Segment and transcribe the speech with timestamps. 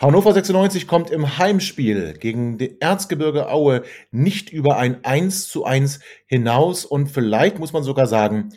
[0.00, 6.00] Hannover 96 kommt im Heimspiel gegen die Erzgebirge Aue nicht über ein 1 zu 1
[6.24, 8.48] hinaus und vielleicht muss man sogar sagen,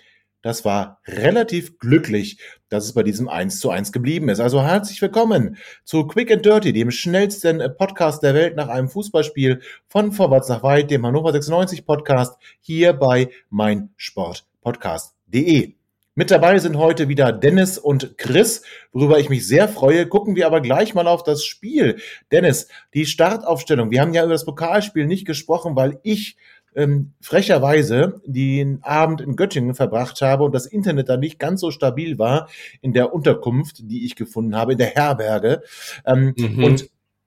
[0.42, 2.40] das war relativ glücklich,
[2.70, 4.40] dass es bei diesem 1 zu 1 geblieben ist.
[4.40, 9.60] Also herzlich willkommen zu Quick and Dirty, dem schnellsten Podcast der Welt nach einem Fußballspiel
[9.90, 15.76] von Vorwärts nach Weit, dem Hannover 96 Podcast hier bei meinsportpodcast.de.
[16.16, 20.06] Mit dabei sind heute wieder Dennis und Chris, worüber ich mich sehr freue.
[20.06, 21.98] Gucken wir aber gleich mal auf das Spiel.
[22.32, 23.90] Dennis, die Startaufstellung.
[23.90, 26.38] Wir haben ja über das Pokalspiel nicht gesprochen, weil ich
[26.76, 31.72] ähm, frecherweise den Abend in Göttingen verbracht habe und das Internet da nicht ganz so
[31.72, 32.48] stabil war
[32.82, 35.64] in der Unterkunft, die ich gefunden habe, in der Herberge.
[36.06, 36.64] Ähm, mhm.
[36.64, 36.84] Und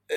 [0.06, 0.14] äh,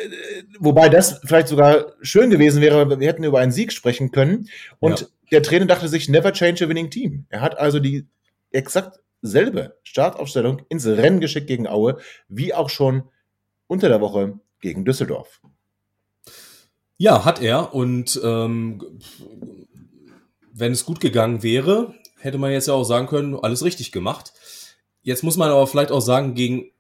[0.60, 4.48] wobei das vielleicht sogar schön gewesen wäre, wir hätten über einen Sieg sprechen können.
[4.78, 5.08] Und ja.
[5.32, 7.26] der Trainer dachte sich, never change a winning team.
[7.30, 8.06] Er hat also die
[8.52, 11.98] exakt selbe Startaufstellung ins Rennen geschickt gegen Aue,
[12.28, 13.04] wie auch schon
[13.68, 15.42] unter der Woche gegen Düsseldorf.
[16.98, 17.74] Ja, hat er.
[17.74, 19.00] Und ähm,
[20.52, 24.34] wenn es gut gegangen wäre, hätte man jetzt ja auch sagen können, alles richtig gemacht.
[25.02, 26.72] Jetzt muss man aber vielleicht auch sagen, gegen,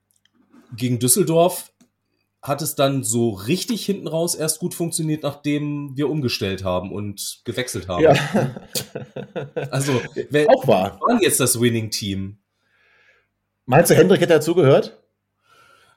[0.75, 1.71] gegen Düsseldorf
[2.41, 7.41] hat es dann so richtig hinten raus erst gut funktioniert, nachdem wir umgestellt haben und
[7.43, 8.03] gewechselt haben.
[8.03, 8.15] Ja.
[9.71, 10.99] Also, wer auch war.
[11.21, 12.37] jetzt das Winning-Team?
[13.65, 14.99] Meinst du, Hendrik hätte dazugehört?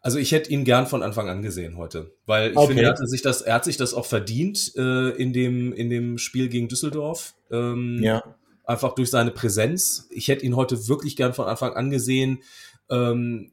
[0.03, 2.67] Also ich hätte ihn gern von Anfang an gesehen heute, weil ich okay.
[2.69, 5.91] finde, er, hatte sich das, er hat sich das auch verdient äh, in, dem, in
[5.91, 7.35] dem Spiel gegen Düsseldorf.
[7.53, 8.23] Ähm, ja.
[8.65, 10.09] Einfach durch seine Präsenz.
[10.11, 12.43] Ich hätte ihn heute wirklich gern von Anfang an gesehen.
[12.91, 13.52] Ähm,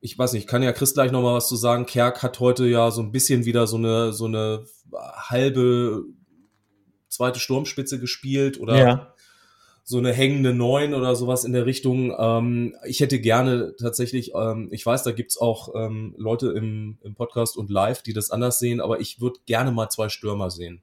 [0.00, 1.86] ich weiß nicht, kann ja Chris gleich noch mal was zu sagen.
[1.86, 6.04] Kerk hat heute ja so ein bisschen wieder so eine, so eine halbe
[7.08, 9.14] zweite Sturmspitze gespielt oder ja.
[9.84, 12.14] so eine hängende Neun oder sowas in der Richtung.
[12.18, 17.14] Ähm, ich hätte gerne tatsächlich, ähm, ich weiß, da gibt's auch ähm, Leute im, im
[17.14, 20.82] Podcast und live, die das anders sehen, aber ich würde gerne mal zwei Stürmer sehen.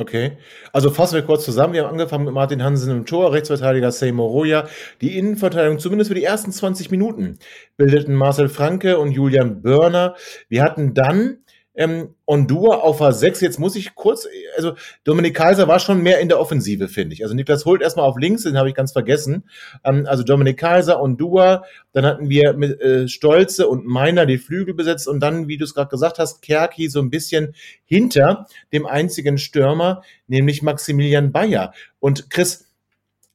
[0.00, 0.38] Okay.
[0.72, 1.74] Also fassen wir kurz zusammen.
[1.74, 4.66] Wir haben angefangen mit Martin Hansen im Tor, Rechtsverteidiger Seymour Roya.
[5.02, 7.38] Die Innenverteidigung, zumindest für die ersten 20 Minuten,
[7.76, 10.14] bildeten Marcel Franke und Julian Börner.
[10.48, 11.40] Wir hatten dann
[11.80, 13.42] ähm, Ondua auf A6.
[13.42, 17.22] Jetzt muss ich kurz, also Dominik Kaiser war schon mehr in der Offensive, finde ich.
[17.22, 19.44] Also Niklas holt erstmal auf links, den habe ich ganz vergessen.
[19.82, 24.74] Ähm, also Dominik Kaiser, Ondua, dann hatten wir mit äh, Stolze und Meiner die Flügel
[24.74, 27.54] besetzt und dann, wie du es gerade gesagt hast, Kerki so ein bisschen
[27.86, 31.72] hinter dem einzigen Stürmer, nämlich Maximilian Bayer.
[31.98, 32.68] Und Chris,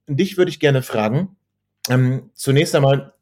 [0.05, 1.35] dich würde ich gerne fragen,
[1.89, 3.14] ähm, zunächst einmal,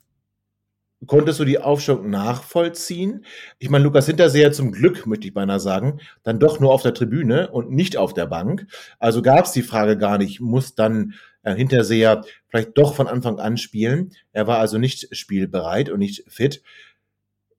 [1.08, 3.26] konntest du die Aufstellung nachvollziehen?
[3.60, 6.94] Ich meine, Lukas Hinterseher zum Glück, möchte ich beinahe sagen, dann doch nur auf der
[6.94, 8.68] Tribüne und nicht auf der Bank.
[9.00, 13.40] Also gab es die Frage gar nicht, muss dann äh, Hinterseher vielleicht doch von Anfang
[13.40, 14.12] an spielen.
[14.32, 16.64] Er war also nicht spielbereit und nicht fit.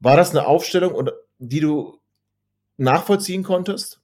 [0.01, 1.99] War das eine Aufstellung, die du
[2.77, 4.01] nachvollziehen konntest?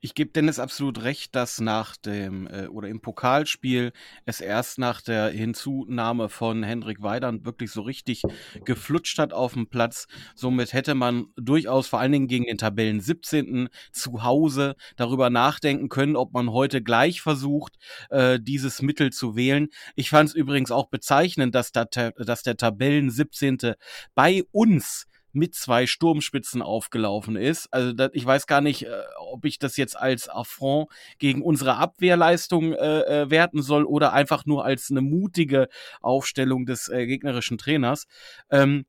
[0.00, 3.92] Ich gebe Dennis absolut recht, dass nach dem äh, oder im Pokalspiel
[4.26, 8.22] es erst nach der Hinzunahme von Hendrik Weidand wirklich so richtig
[8.66, 10.06] geflutscht hat auf dem Platz.
[10.34, 13.70] Somit hätte man durchaus vor allen Dingen gegen den Tabellen 17.
[13.90, 17.76] zu Hause darüber nachdenken können, ob man heute gleich versucht,
[18.10, 19.68] äh, dieses Mittel zu wählen.
[19.94, 23.74] Ich fand es übrigens auch bezeichnend, dass, da, dass der Tabellen 17.
[24.14, 27.68] bei uns mit zwei Sturmspitzen aufgelaufen ist.
[27.72, 30.88] Also das, ich weiß gar nicht, äh, ob ich das jetzt als Affront
[31.18, 35.68] gegen unsere Abwehrleistung äh, äh, werten soll oder einfach nur als eine mutige
[36.00, 38.06] Aufstellung des äh, gegnerischen Trainers.
[38.50, 38.86] Ähm,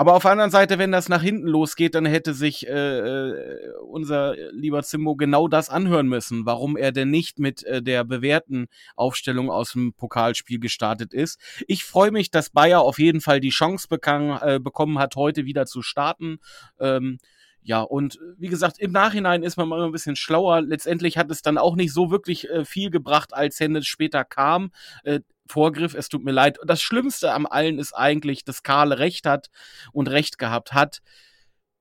[0.00, 3.70] aber auf der anderen Seite, wenn das nach hinten losgeht, dann hätte sich äh, äh,
[3.82, 8.68] unser lieber Zimbo genau das anhören müssen, warum er denn nicht mit äh, der bewährten
[8.96, 11.38] Aufstellung aus dem Pokalspiel gestartet ist.
[11.68, 15.44] Ich freue mich, dass Bayer auf jeden Fall die Chance bekam, äh, bekommen hat, heute
[15.44, 16.38] wieder zu starten.
[16.78, 17.18] Ähm,
[17.60, 20.62] ja, und wie gesagt, im Nachhinein ist man mal ein bisschen schlauer.
[20.62, 24.70] Letztendlich hat es dann auch nicht so wirklich äh, viel gebracht, als Hände später kam.
[25.04, 25.20] Äh,
[25.50, 26.58] Vorgriff, es tut mir leid.
[26.64, 29.48] Das Schlimmste am allen ist eigentlich, dass Karl recht hat
[29.92, 31.00] und recht gehabt hat.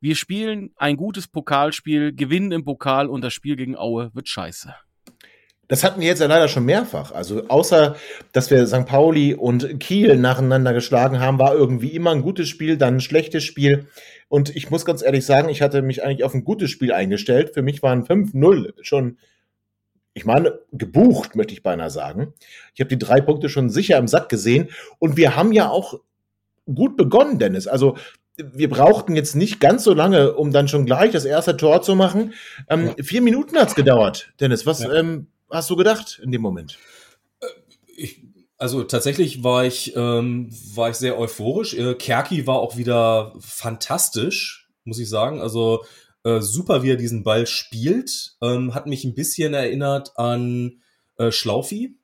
[0.01, 4.73] Wir spielen ein gutes Pokalspiel, gewinnen im Pokal und das Spiel gegen Aue wird scheiße.
[5.69, 7.11] Das hatten wir jetzt ja leider schon mehrfach.
[7.11, 7.95] Also außer,
[8.31, 8.87] dass wir St.
[8.87, 13.43] Pauli und Kiel nacheinander geschlagen haben, war irgendwie immer ein gutes Spiel, dann ein schlechtes
[13.43, 13.87] Spiel.
[14.29, 17.51] Und ich muss ganz ehrlich sagen, ich hatte mich eigentlich auf ein gutes Spiel eingestellt.
[17.53, 19.19] Für mich waren 5-0 schon,
[20.19, 22.33] ich meine, gebucht, möchte ich beinahe sagen.
[22.73, 24.67] Ich habe die drei Punkte schon sicher im Sack gesehen.
[24.99, 26.01] Und wir haben ja auch
[26.65, 27.67] gut begonnen, Dennis.
[27.67, 27.95] Also
[28.35, 31.95] wir brauchten jetzt nicht ganz so lange, um dann schon gleich das erste Tor zu
[31.95, 32.33] machen.
[32.69, 33.03] Ähm, ja.
[33.03, 34.65] Vier Minuten hat's gedauert, Dennis.
[34.65, 34.91] Was ja.
[34.93, 36.77] ähm, hast du gedacht in dem Moment?
[37.39, 37.45] Äh,
[37.95, 38.21] ich,
[38.57, 41.75] also tatsächlich war ich, ähm, war ich sehr euphorisch.
[41.75, 45.39] Äh, Kerki war auch wieder fantastisch, muss ich sagen.
[45.39, 45.85] Also
[46.23, 48.35] äh, super, wie er diesen Ball spielt.
[48.41, 50.81] Ähm, hat mich ein bisschen erinnert an
[51.17, 51.97] äh, Schlaufi.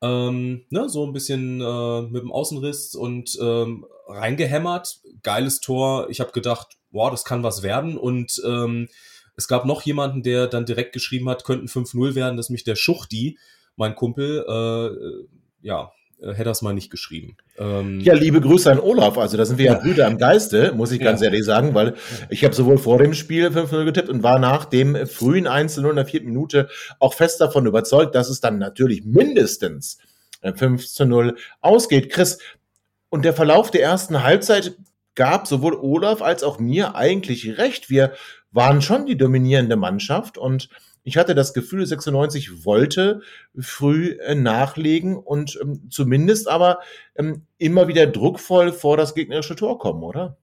[0.00, 5.00] Ähm, ne, so ein bisschen äh, mit dem Außenriss und ähm, reingehämmert.
[5.22, 6.08] Geiles Tor.
[6.10, 7.98] Ich habe gedacht, wow, das kann was werden.
[7.98, 8.88] Und ähm,
[9.36, 12.64] es gab noch jemanden, der dann direkt geschrieben hat, könnten 5-0 werden, das ist mich
[12.64, 13.38] der Schuchti,
[13.76, 17.36] mein Kumpel, äh, ja, äh, hätte das mal nicht geschrieben.
[17.58, 19.18] Ähm, ja, liebe Grüße an Olaf.
[19.18, 21.26] Also da sind wir ja, ja Brüder im Geiste, muss ich ganz ja.
[21.26, 21.94] ehrlich sagen, weil
[22.30, 25.96] ich habe sowohl vor dem Spiel 5-0 getippt und war nach dem frühen 1-0 in
[25.96, 26.68] der vierten Minute
[26.98, 29.98] auch fest davon überzeugt, dass es dann natürlich mindestens
[30.42, 32.10] 5 0 ausgeht.
[32.10, 32.38] Chris,
[33.10, 34.76] und der Verlauf der ersten Halbzeit
[35.14, 37.90] gab sowohl Olaf als auch mir eigentlich recht.
[37.90, 38.12] Wir
[38.50, 40.68] waren schon die dominierende Mannschaft und
[41.08, 43.22] ich hatte das Gefühl, 96 wollte
[43.58, 46.80] früh äh, nachlegen und ähm, zumindest aber
[47.16, 50.36] ähm, immer wieder druckvoll vor das gegnerische Tor kommen, oder?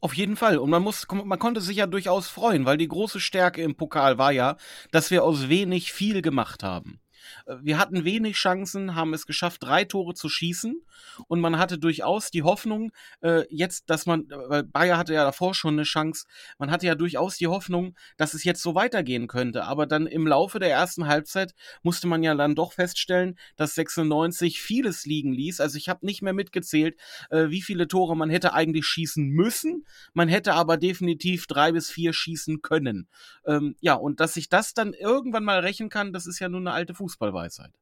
[0.00, 0.56] Auf jeden Fall.
[0.56, 4.16] Und man muss, man konnte sich ja durchaus freuen, weil die große Stärke im Pokal
[4.16, 4.56] war ja,
[4.90, 7.00] dass wir aus wenig viel gemacht haben.
[7.46, 10.80] Äh, wir hatten wenig Chancen, haben es geschafft, drei Tore zu schießen.
[11.26, 15.54] Und man hatte durchaus die Hoffnung, äh, jetzt, dass man, weil Bayer hatte ja davor
[15.54, 16.26] schon eine Chance,
[16.58, 19.64] man hatte ja durchaus die Hoffnung, dass es jetzt so weitergehen könnte.
[19.64, 24.60] Aber dann im Laufe der ersten Halbzeit musste man ja dann doch feststellen, dass 96
[24.60, 25.60] vieles liegen ließ.
[25.60, 26.98] Also ich habe nicht mehr mitgezählt,
[27.30, 29.86] äh, wie viele Tore man hätte eigentlich schießen müssen.
[30.12, 33.08] Man hätte aber definitiv drei bis vier schießen können.
[33.46, 36.60] Ähm, ja, und dass sich das dann irgendwann mal rächen kann, das ist ja nur
[36.60, 37.72] eine alte Fußballweisheit.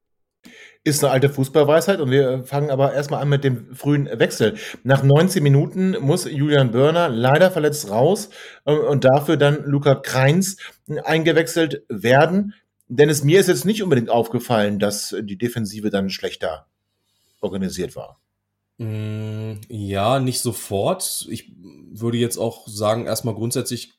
[0.84, 4.56] Ist eine alte Fußballweisheit und wir fangen aber erstmal an mit dem frühen Wechsel.
[4.84, 8.30] Nach 19 Minuten muss Julian Börner leider verletzt raus
[8.64, 10.58] äh, und dafür dann Luca Kreins
[11.04, 12.54] eingewechselt werden.
[12.86, 16.68] Denn es mir ist jetzt nicht unbedingt aufgefallen, dass die Defensive dann schlechter
[17.40, 18.20] organisiert war.
[18.78, 21.26] Mm, ja, nicht sofort.
[21.28, 21.52] Ich
[21.90, 23.94] würde jetzt auch sagen, erstmal grundsätzlich,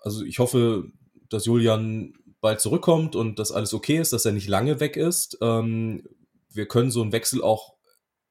[0.00, 0.92] also ich hoffe,
[1.28, 5.38] dass Julian bald zurückkommt und dass alles okay ist, dass er nicht lange weg ist.
[5.40, 6.04] Ähm,
[6.50, 7.74] wir können so einen Wechsel auch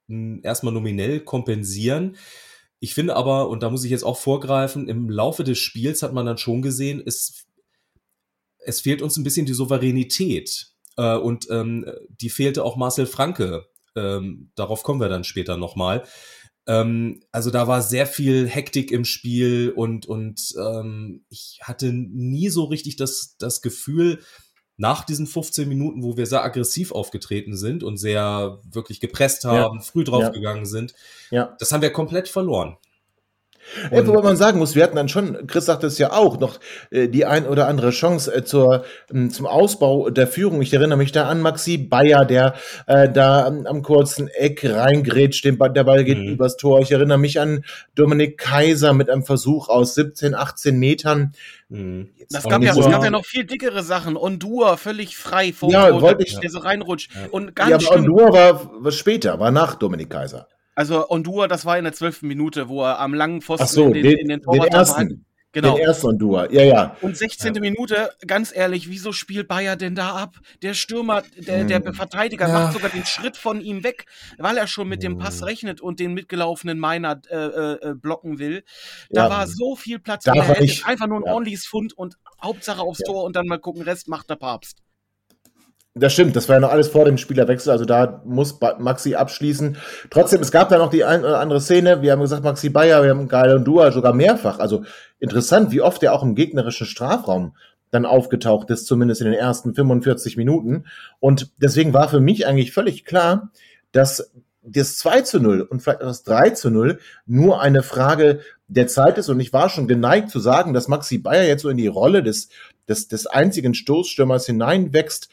[0.08, 2.18] hm, erstmal nominell kompensieren.
[2.80, 6.14] Ich finde aber, und da muss ich jetzt auch vorgreifen, im Laufe des Spiels hat
[6.14, 7.46] man dann schon gesehen, es,
[8.60, 10.72] es fehlt uns ein bisschen die Souveränität.
[10.96, 13.66] Äh, und ähm, die fehlte auch Marcel Franke.
[13.96, 16.04] Ähm, darauf kommen wir dann später nochmal.
[16.68, 22.50] Ähm, also da war sehr viel Hektik im Spiel und, und ähm, ich hatte nie
[22.50, 24.20] so richtig das, das Gefühl,
[24.78, 29.78] nach diesen 15 Minuten, wo wir sehr aggressiv aufgetreten sind und sehr wirklich gepresst haben,
[29.78, 29.84] ja.
[29.84, 30.70] früh draufgegangen ja.
[30.70, 30.94] sind,
[31.32, 31.56] ja.
[31.60, 32.78] das haben wir komplett verloren.
[33.92, 36.60] Ja, wobei man sagen muss, wir hatten dann schon, Chris sagte es ja auch, noch
[36.92, 40.62] äh, die ein oder andere Chance äh, zur, äh, zum Ausbau der Führung.
[40.62, 42.56] Ich erinnere mich da an Maxi Bayer, der
[42.88, 46.30] äh, da am, am kurzen Eck reingrätscht, den der Ball geht mhm.
[46.30, 46.82] übers Tor.
[46.82, 47.64] Ich erinnere mich an
[47.96, 51.34] Dominik Kaiser mit einem Versuch aus 17, 18 Metern.
[51.70, 52.10] Mhm.
[52.30, 54.18] Das gab ja, so es gab ja noch viel dickere Sachen.
[54.18, 57.12] Ondua völlig frei vor ja, wollte ich, der so reinrutscht.
[57.14, 57.28] Ja.
[57.32, 58.00] Und ganz ja, aber.
[58.00, 60.48] Ondua war, war später, war nach Dominik Kaiser.
[60.78, 63.86] Also Ondua, das war in der zwölften Minute, wo er am langen Pfosten Ach so,
[63.88, 65.26] in den, den, in den Torwart den ersten.
[65.52, 65.76] Genau.
[65.76, 66.96] Den ersten Ondua, ja, ja.
[67.02, 67.56] Und 16.
[67.56, 67.62] Ja.
[67.62, 70.36] Minute, ganz ehrlich, wieso spielt Bayer denn da ab?
[70.62, 71.96] Der Stürmer, der, der hm.
[71.96, 72.54] Verteidiger ja.
[72.54, 74.06] macht sogar den Schritt von ihm weg,
[74.38, 75.46] weil er schon mit dem Pass hm.
[75.46, 78.64] rechnet und den mitgelaufenen Meiner äh, äh, blocken will.
[79.10, 79.30] Da ja.
[79.32, 80.26] war so viel Platz.
[80.26, 81.32] Da hätte ich, einfach nur ein ja.
[81.32, 84.84] ordentliches Fund und Hauptsache aufs Tor und dann mal gucken, Rest macht der Papst.
[86.00, 89.78] Das stimmt, das war ja noch alles vor dem Spielerwechsel, also da muss Maxi abschließen.
[90.10, 93.04] Trotzdem, es gab da noch die ein oder andere Szene, wir haben gesagt, Maxi Bayer,
[93.04, 94.60] wir haben Geil und Dua sogar mehrfach.
[94.60, 94.84] Also
[95.20, 97.56] interessant, wie oft er auch im gegnerischen Strafraum
[97.90, 100.86] dann aufgetaucht ist, zumindest in den ersten 45 Minuten.
[101.20, 103.52] Und deswegen war für mich eigentlich völlig klar,
[103.92, 108.42] dass das 2 zu 0 und vielleicht auch das 3 zu 0 nur eine Frage
[108.68, 109.30] der Zeit ist.
[109.30, 112.22] Und ich war schon geneigt zu sagen, dass Maxi Bayer jetzt so in die Rolle
[112.22, 112.50] des,
[112.88, 115.30] des, des einzigen Stoßstürmers hineinwächst,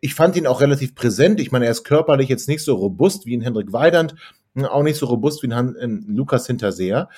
[0.00, 1.40] ich fand ihn auch relativ präsent.
[1.40, 4.14] Ich meine, er ist körperlich jetzt nicht so robust wie ein Hendrik Weidand,
[4.54, 7.08] hm, auch nicht so robust wie ein, Lukas Hinterseher.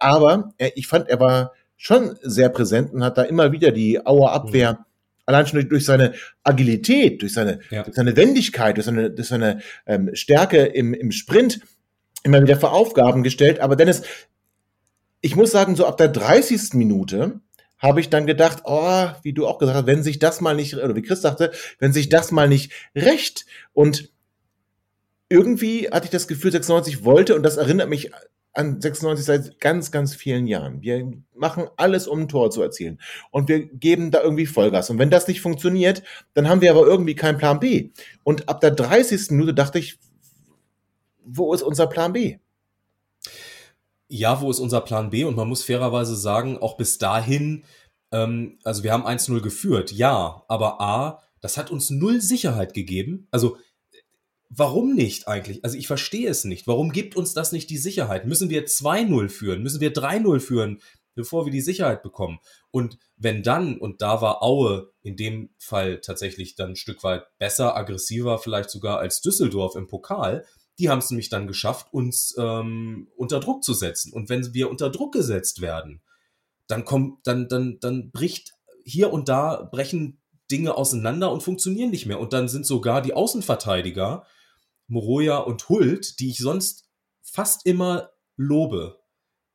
[0.00, 4.04] Aber er, ich fand, er war schon sehr präsent und hat da immer wieder die
[4.04, 4.78] Auer Abwehr mhm.
[5.26, 7.84] allein schon durch seine Agilität, durch seine, ja.
[7.84, 11.60] durch seine Wendigkeit, durch seine, durch seine ähm, Stärke im, im Sprint
[12.24, 13.60] immer wieder vor Aufgaben gestellt.
[13.60, 14.02] Aber Dennis,
[15.20, 16.74] ich muss sagen, so ab der 30.
[16.74, 17.40] Minute
[17.78, 20.74] habe ich dann gedacht, oh, wie du auch gesagt hast, wenn sich das mal nicht,
[20.74, 24.10] oder wie Chris sagte, wenn sich das mal nicht recht und
[25.28, 28.10] irgendwie hatte ich das Gefühl, 96 wollte, und das erinnert mich
[28.54, 30.82] an 96 seit ganz, ganz vielen Jahren.
[30.82, 32.98] Wir machen alles, um ein Tor zu erzielen.
[33.30, 34.90] Und wir geben da irgendwie Vollgas.
[34.90, 36.02] Und wenn das nicht funktioniert,
[36.34, 37.90] dann haben wir aber irgendwie keinen Plan B.
[38.24, 39.30] Und ab der 30.
[39.30, 39.98] Minute dachte ich,
[41.24, 42.38] wo ist unser Plan B?
[44.08, 45.24] Ja, wo ist unser Plan B?
[45.24, 47.64] Und man muss fairerweise sagen, auch bis dahin,
[48.10, 53.28] ähm, also wir haben 1-0 geführt, ja, aber A, das hat uns null Sicherheit gegeben.
[53.30, 53.58] Also
[54.50, 55.62] Warum nicht eigentlich?
[55.62, 56.66] Also ich verstehe es nicht.
[56.66, 58.24] Warum gibt uns das nicht die Sicherheit?
[58.24, 59.62] Müssen wir 2-0 führen?
[59.62, 60.80] Müssen wir 3-0 führen,
[61.14, 62.38] bevor wir die Sicherheit bekommen?
[62.70, 67.26] Und wenn dann, und da war Aue in dem Fall tatsächlich dann ein Stück weit
[67.38, 70.46] besser, aggressiver vielleicht sogar als Düsseldorf im Pokal,
[70.78, 74.12] die haben es nämlich dann geschafft, uns ähm, unter Druck zu setzen.
[74.12, 76.02] Und wenn wir unter Druck gesetzt werden,
[76.66, 78.52] dann kommt, dann, dann, dann bricht
[78.84, 80.20] hier und da brechen
[80.50, 82.20] Dinge auseinander und funktionieren nicht mehr.
[82.20, 84.24] Und dann sind sogar die Außenverteidiger
[84.86, 86.88] Moroja und Hult, die ich sonst
[87.22, 89.00] fast immer lobe,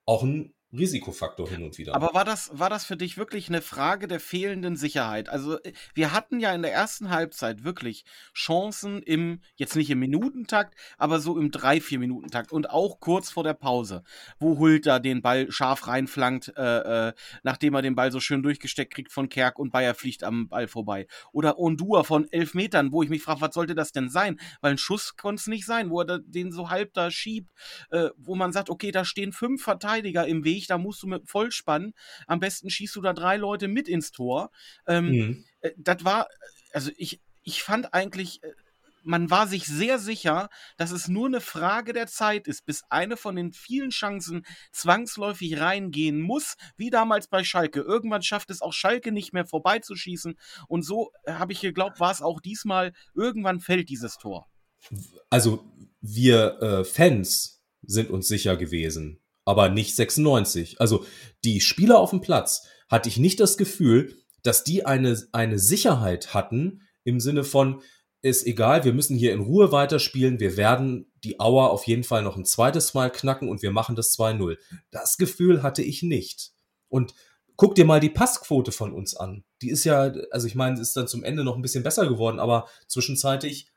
[0.06, 1.96] auch ein Risikofaktor hin und wieder.
[1.96, 5.30] Aber war das, war das für dich wirklich eine Frage der fehlenden Sicherheit?
[5.30, 10.00] Also, äh, wir hatten ja in der ersten Halbzeit wirklich Chancen im, jetzt nicht im
[10.00, 14.04] Minutentakt, aber so im drei, vier Minutentakt und auch kurz vor der Pause,
[14.40, 17.14] wo Hulter den Ball scharf reinflankt, äh, äh,
[17.44, 20.68] nachdem er den Ball so schön durchgesteckt kriegt von Kerk und Bayer fliegt am Ball
[20.68, 21.08] vorbei.
[21.32, 24.40] Oder Ondua von elf Metern, wo ich mich frage, was sollte das denn sein?
[24.62, 27.52] Weil ein Schuss konnte es nicht sein, wo er den so halb da schiebt,
[27.92, 31.30] äh, wo man sagt, okay, da stehen fünf Verteidiger im Weg, da musst du mit
[31.30, 31.94] Vollspann,
[32.28, 34.52] am besten schießt du da drei Leute mit ins Tor.
[34.88, 35.46] Ähm, mhm.
[35.62, 36.28] Äh, das war,
[36.72, 38.52] also ich, ich fand eigentlich, äh,
[39.04, 43.18] man war sich sehr sicher, dass es nur eine Frage der Zeit ist, bis eine
[43.18, 47.82] von den vielen Chancen zwangsläufig reingehen muss, wie damals bei Schalke.
[47.82, 50.36] Irgendwann schafft es auch Schalke nicht mehr vorbeizuschießen.
[50.68, 54.48] Und so äh, habe ich geglaubt, war es auch diesmal, irgendwann fällt dieses Tor.
[55.30, 55.66] Also
[56.02, 60.80] wir äh, Fans sind uns sicher gewesen, aber nicht 96.
[60.80, 61.06] Also
[61.44, 66.34] die Spieler auf dem Platz hatte ich nicht das Gefühl, dass die eine, eine Sicherheit
[66.34, 67.82] hatten im Sinne von,
[68.22, 72.24] ist egal, wir müssen hier in Ruhe weiterspielen, wir werden die Auer auf jeden Fall
[72.24, 74.58] noch ein zweites Mal knacken und wir machen das 2-0.
[74.92, 76.52] Das Gefühl hatte ich nicht.
[76.88, 77.14] Und
[77.58, 79.44] guck dir mal die Passquote von uns an.
[79.62, 82.40] Die ist ja, also ich meine, ist dann zum Ende noch ein bisschen besser geworden,
[82.40, 83.68] aber zwischenzeitlich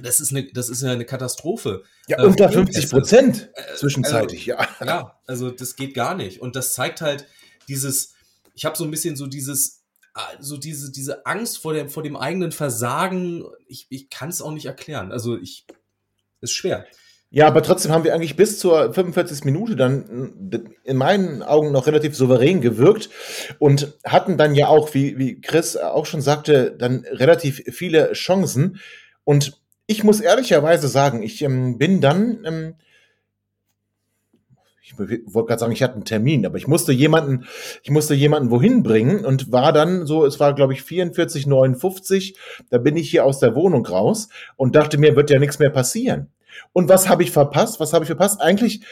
[0.00, 1.84] das ist eine, das ist ja eine Katastrophe.
[2.08, 4.86] Ja, äh, unter 50 Prozent äh, zwischenzeitlich, also, ja.
[4.86, 6.40] Ja, also das geht gar nicht.
[6.40, 7.26] Und das zeigt halt
[7.68, 8.14] dieses,
[8.54, 9.82] ich habe so ein bisschen so dieses,
[10.14, 13.44] ah, so diese, diese Angst vor dem, vor dem eigenen Versagen.
[13.66, 15.12] Ich, ich kann es auch nicht erklären.
[15.12, 15.66] Also ich,
[16.40, 16.86] ist schwer.
[17.30, 19.44] Ja, aber trotzdem haben wir eigentlich bis zur 45.
[19.44, 23.08] Minute dann in meinen Augen noch relativ souverän gewirkt
[23.58, 28.80] und hatten dann ja auch, wie, wie Chris auch schon sagte, dann relativ viele Chancen.
[29.24, 29.61] Und
[29.92, 32.74] ich muss ehrlicherweise sagen, ich ähm, bin dann, ähm,
[34.82, 37.46] ich wollte gerade sagen, ich hatte einen Termin, aber ich musste jemanden,
[37.82, 42.36] ich musste jemanden wohin bringen und war dann so, es war glaube ich 44, 59,
[42.70, 45.70] da bin ich hier aus der Wohnung raus und dachte mir, wird ja nichts mehr
[45.70, 46.32] passieren.
[46.72, 47.80] Und was habe ich verpasst?
[47.80, 48.40] Was habe ich verpasst?
[48.40, 48.84] Eigentlich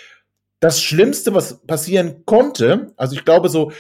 [0.61, 3.73] das Schlimmste, was passieren konnte, also ich glaube so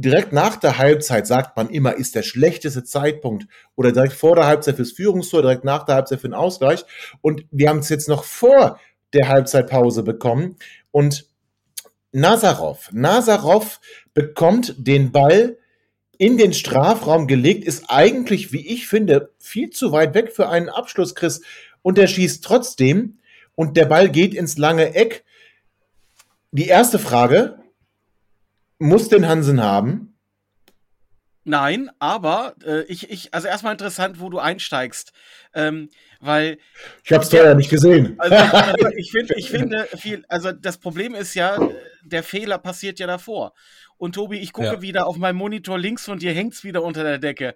[0.00, 4.46] direkt nach der Halbzeit sagt man immer, ist der schlechteste Zeitpunkt oder direkt vor der
[4.46, 6.84] Halbzeit fürs Führungstor, direkt nach der Halbzeit für den Ausgleich.
[7.20, 8.80] Und wir haben es jetzt noch vor
[9.12, 10.56] der Halbzeitpause bekommen.
[10.90, 11.26] Und
[12.12, 13.80] Nazarov, Nazarov
[14.14, 15.56] bekommt den Ball
[16.18, 20.68] in den Strafraum gelegt, ist eigentlich, wie ich finde, viel zu weit weg für einen
[20.68, 21.42] Abschluss, Chris.
[21.82, 23.18] Und er schießt trotzdem
[23.54, 25.24] und der Ball geht ins lange Eck.
[26.52, 27.59] Die erste Frage,
[28.80, 30.18] muss den Hansen haben?
[31.44, 35.12] Nein, aber äh, ich, ich, also erstmal interessant, wo du einsteigst,
[35.54, 35.88] ähm,
[36.20, 36.58] weil
[37.02, 38.14] ich habe es ja nicht gesehen.
[38.18, 41.58] Also, also ich finde, ich finde viel, also das Problem ist ja,
[42.04, 43.54] der Fehler passiert ja davor.
[43.96, 44.82] Und Tobi, ich gucke ja.
[44.82, 47.54] wieder auf meinem Monitor links von dir hängt's wieder unter der Decke.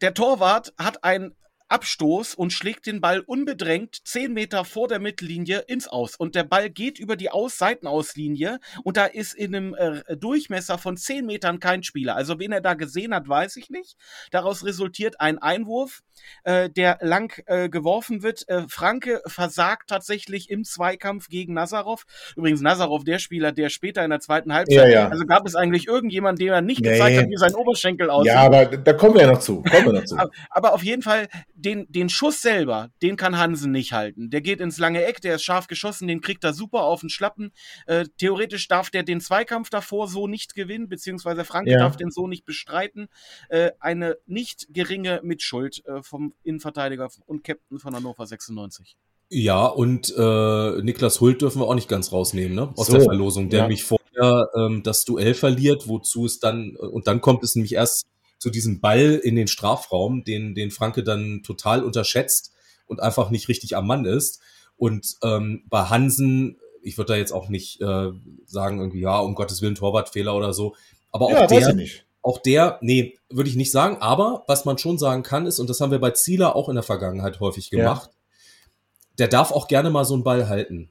[0.00, 1.34] Der Torwart hat ein
[1.68, 6.16] Abstoß und schlägt den Ball unbedrängt zehn Meter vor der Mittellinie ins Aus.
[6.16, 10.78] Und der Ball geht über die Aus Seitenauslinie und da ist in einem äh, Durchmesser
[10.78, 12.16] von zehn Metern kein Spieler.
[12.16, 13.96] Also wen er da gesehen hat, weiß ich nicht.
[14.30, 16.02] Daraus resultiert ein Einwurf,
[16.44, 18.48] äh, der lang äh, geworfen wird.
[18.48, 22.04] Äh, Franke versagt tatsächlich im Zweikampf gegen Nazarov.
[22.36, 25.08] Übrigens Nazarov, der Spieler, der später in der zweiten Halbzeit, ja, ja.
[25.08, 26.92] also gab es eigentlich irgendjemand, dem er nicht nee.
[26.92, 28.32] gezeigt hat, wie sein Oberschenkel aussieht.
[28.32, 29.62] Ja, aber da kommen wir ja noch zu.
[29.62, 30.16] Kommen wir noch zu.
[30.16, 31.28] aber, aber auf jeden Fall,
[31.58, 34.30] den, den Schuss selber, den kann Hansen nicht halten.
[34.30, 37.10] Der geht ins lange Eck, der ist scharf geschossen, den kriegt er super auf den
[37.10, 37.52] Schlappen.
[37.86, 41.78] Äh, theoretisch darf der den Zweikampf davor so nicht gewinnen, beziehungsweise Franke ja.
[41.78, 43.08] darf den so nicht bestreiten.
[43.48, 48.96] Äh, eine nicht geringe Mitschuld äh, vom Innenverteidiger und Captain von Hannover 96.
[49.30, 52.72] Ja, und äh, Niklas Hult dürfen wir auch nicht ganz rausnehmen, ne?
[52.76, 53.64] Aus so, der Verlosung, der ja.
[53.64, 58.06] nämlich vorher ähm, das Duell verliert, wozu es dann, und dann kommt es nämlich erst
[58.38, 62.52] zu diesem Ball in den Strafraum, den, den Franke dann total unterschätzt
[62.86, 64.40] und einfach nicht richtig am Mann ist.
[64.76, 68.10] Und ähm, bei Hansen, ich würde da jetzt auch nicht äh,
[68.46, 70.76] sagen, irgendwie, ja, um Gottes Willen, Torwartfehler oder so.
[71.10, 71.76] Aber auch ja, der,
[72.22, 73.96] auch der, nee, würde ich nicht sagen.
[74.00, 76.76] Aber was man schon sagen kann, ist, und das haben wir bei Zieler auch in
[76.76, 78.74] der Vergangenheit häufig gemacht, ja.
[79.18, 80.90] der darf auch gerne mal so einen Ball halten.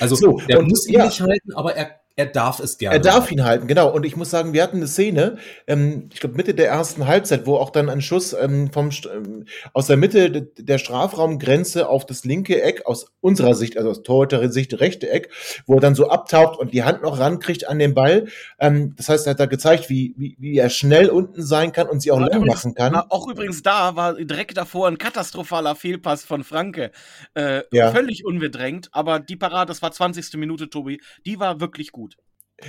[0.00, 1.06] Also so, der muss ihn ja.
[1.06, 2.96] nicht halten, aber er er darf es gerne.
[2.96, 3.92] Er darf ihn halten, genau.
[3.92, 7.44] Und ich muss sagen, wir hatten eine Szene, ähm, ich glaube Mitte der ersten Halbzeit,
[7.46, 12.24] wo auch dann ein Schuss ähm, vom ähm, aus der Mitte der Strafraumgrenze auf das
[12.24, 15.30] linke Eck aus unserer Sicht, also aus Torhüter Sicht rechte Eck,
[15.66, 18.26] wo er dann so abtaucht und die Hand noch rankriegt an den Ball.
[18.60, 21.88] Ähm, das heißt, er hat da gezeigt, wie, wie, wie er schnell unten sein kann
[21.88, 22.94] und sie auch lang machen kann.
[22.94, 26.92] Auch übrigens da war direkt davor ein katastrophaler Fehlpass von Franke.
[27.34, 27.90] Äh, ja.
[27.90, 30.34] Völlig unbedrängt, aber die Parade, das war 20.
[30.34, 32.03] Minute, Tobi, die war wirklich gut.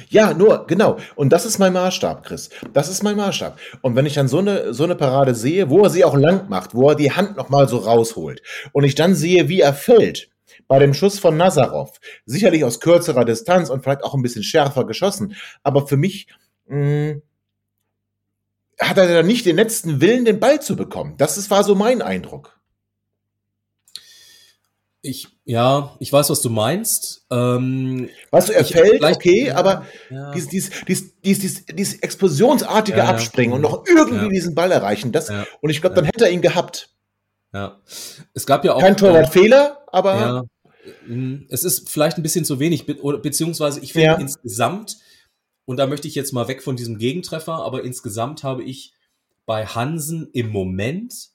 [0.10, 0.98] Ja, nur, genau.
[1.16, 2.50] Und das ist mein Maßstab, Chris.
[2.74, 3.58] Das ist mein Maßstab.
[3.82, 6.50] Und wenn ich dann so eine, so eine Parade sehe, wo er sie auch lang
[6.50, 8.42] macht, wo er die Hand nochmal so rausholt
[8.74, 10.30] und ich dann sehe, wie er fällt,
[10.68, 14.86] bei dem Schuss von Nazarov, sicherlich aus kürzerer Distanz und vielleicht auch ein bisschen schärfer
[14.86, 16.28] geschossen, aber für mich
[16.68, 17.22] mh, hm,
[18.80, 21.16] hat er da nicht den letzten Willen, den Ball zu bekommen.
[21.18, 22.55] Das ist, war so mein Eindruck.
[25.06, 27.28] Ich, ja, ich weiß, was du meinst.
[27.30, 30.32] Ähm, weißt du, er ich, fällt, okay, ja, aber ja.
[30.32, 35.30] Dieses, dieses, dieses, dieses, dieses explosionsartige ja, Abspringen und noch irgendwie diesen Ball erreichen, das,
[35.62, 36.90] und ich glaube, dann hätte er ihn gehabt.
[37.54, 37.80] Ja.
[38.34, 38.82] Es gab ja auch.
[38.82, 40.16] Kein Torwartfehler, aber.
[40.16, 40.44] Ja.
[41.06, 44.98] Hm, es ist vielleicht ein bisschen zu wenig, beziehungsweise ich finde insgesamt,
[45.66, 48.94] und da möchte ich jetzt mal weg von diesem Gegentreffer, aber insgesamt habe ich
[49.46, 51.30] bei Hansen im Moment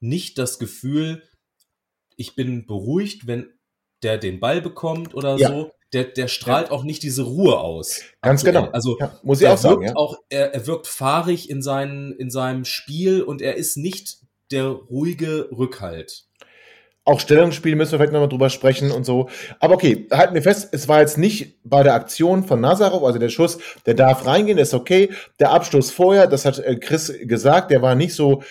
[0.00, 1.22] nicht das Gefühl,
[2.20, 3.48] ich bin beruhigt, wenn
[4.02, 5.48] der den Ball bekommt oder ja.
[5.48, 5.72] so.
[5.92, 6.72] Der, der strahlt ja.
[6.72, 8.02] auch nicht diese Ruhe aus.
[8.22, 8.62] Ganz aktuell.
[8.62, 8.72] genau.
[8.72, 9.82] Also ja, muss ich auch sagen.
[9.82, 9.96] Ja.
[9.96, 14.18] Auch, er, er wirkt fahrig in, seinen, in seinem Spiel und er ist nicht
[14.52, 16.26] der ruhige Rückhalt.
[17.04, 19.30] Auch Stellungsspiel müssen wir vielleicht nochmal drüber sprechen und so.
[19.58, 23.18] Aber okay, halten wir fest, es war jetzt nicht bei der Aktion von Nazarov, also
[23.18, 25.10] der Schuss, der darf reingehen, ist okay.
[25.40, 28.42] Der Abstoß vorher, das hat äh, Chris gesagt, der war nicht so,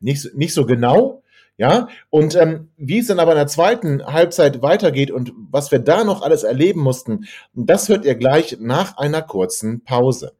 [0.00, 1.22] nicht, nicht so genau.
[1.56, 5.78] Ja, und ähm, wie es dann aber in der zweiten Halbzeit weitergeht und was wir
[5.78, 10.32] da noch alles erleben mussten, das hört ihr gleich nach einer kurzen Pause.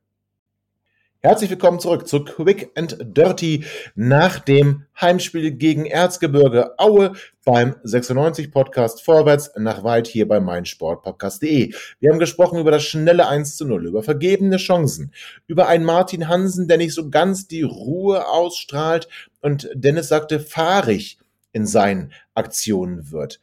[1.21, 7.13] Herzlich willkommen zurück zu Quick and Dirty nach dem Heimspiel gegen Erzgebirge Aue
[7.47, 11.73] beim 96 Podcast Vorwärts nach weit hier bei meinsportpodcast.de.
[11.99, 15.15] Wir haben gesprochen über das schnelle 1 zu 0, über vergebene Chancen,
[15.47, 19.09] über einen Martin Hansen, der nicht so ganz die Ruhe ausstrahlt
[19.45, 21.19] und Dennis sagte, fahrig
[21.53, 23.41] in seinen Aktionen wird.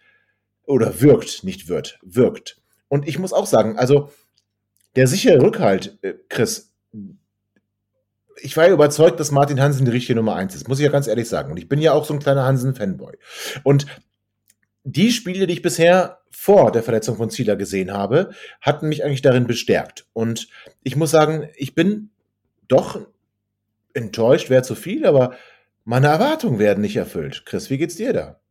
[0.66, 2.60] Oder wirkt, nicht wird, wirkt.
[2.88, 4.12] Und ich muss auch sagen, also
[4.96, 6.74] der sichere Rückhalt, äh, Chris,
[8.38, 10.92] ich war ja überzeugt, dass Martin Hansen die richtige Nummer eins ist, muss ich ja
[10.92, 11.52] ganz ehrlich sagen.
[11.52, 13.18] Und ich bin ja auch so ein kleiner Hansen-Fanboy.
[13.64, 13.86] Und
[14.84, 19.22] die Spiele, die ich bisher vor der Verletzung von Zieler gesehen habe, hatten mich eigentlich
[19.22, 20.08] darin bestärkt.
[20.14, 20.48] Und
[20.82, 22.10] ich muss sagen, ich bin
[22.68, 23.00] doch
[23.94, 25.36] enttäuscht, wäre zu viel, aber
[25.84, 27.46] meine Erwartungen werden nicht erfüllt.
[27.46, 28.42] Chris, wie geht's dir da?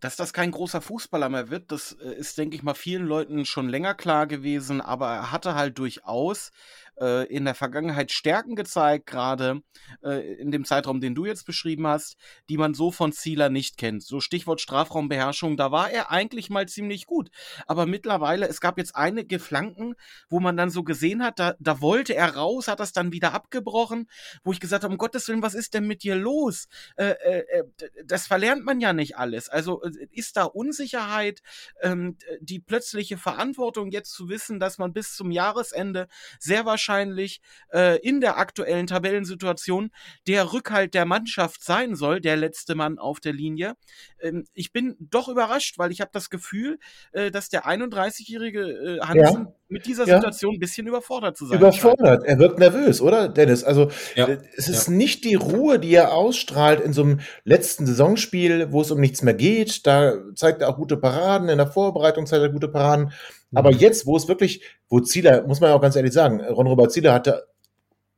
[0.00, 3.44] dass das kein großer Fußballer mehr wird, das äh, ist, denke ich mal, vielen Leuten
[3.44, 6.52] schon länger klar gewesen, aber er hatte halt durchaus
[7.00, 9.62] äh, in der Vergangenheit Stärken gezeigt, gerade
[10.02, 12.16] äh, in dem Zeitraum, den du jetzt beschrieben hast,
[12.48, 14.02] die man so von Zieler nicht kennt.
[14.02, 17.30] So Stichwort Strafraumbeherrschung, da war er eigentlich mal ziemlich gut.
[17.66, 19.94] Aber mittlerweile, es gab jetzt einige Flanken,
[20.28, 23.32] wo man dann so gesehen hat, da, da wollte er raus, hat das dann wieder
[23.32, 24.08] abgebrochen,
[24.42, 26.68] wo ich gesagt habe, um Gottes Willen, was ist denn mit dir los?
[26.96, 27.64] Äh, äh, äh
[28.04, 29.48] das verlernt man ja nicht alles.
[29.48, 31.42] Also äh, ist da Unsicherheit,
[31.82, 36.08] ähm, die plötzliche Verantwortung jetzt zu wissen, dass man bis zum Jahresende
[36.38, 37.40] sehr wahrscheinlich wahrscheinlich
[37.72, 39.90] äh, in der aktuellen Tabellensituation
[40.26, 43.74] der Rückhalt der Mannschaft sein soll, der letzte Mann auf der Linie.
[44.20, 46.78] Ähm, ich bin doch überrascht, weil ich habe das Gefühl,
[47.12, 49.54] äh, dass der 31-jährige äh, Hansen ja.
[49.68, 50.56] Mit dieser Situation ja.
[50.56, 53.64] ein bisschen überfordert zu sein Überfordert, er wirkt nervös, oder Dennis?
[53.64, 54.26] Also ja.
[54.26, 58.80] Äh, es ist nicht die Ruhe, die er ausstrahlt in so einem letzten Saisonspiel, wo
[58.80, 59.86] es um nichts mehr geht.
[59.86, 63.12] Da zeigt er auch gute Paraden, in der Vorbereitung zeigt er gute Paraden.
[63.54, 63.78] Aber mhm.
[63.78, 67.12] jetzt, wo es wirklich, wo Zieler, muss man ja auch ganz ehrlich sagen, Ron-Robert Zieler
[67.12, 67.46] hatte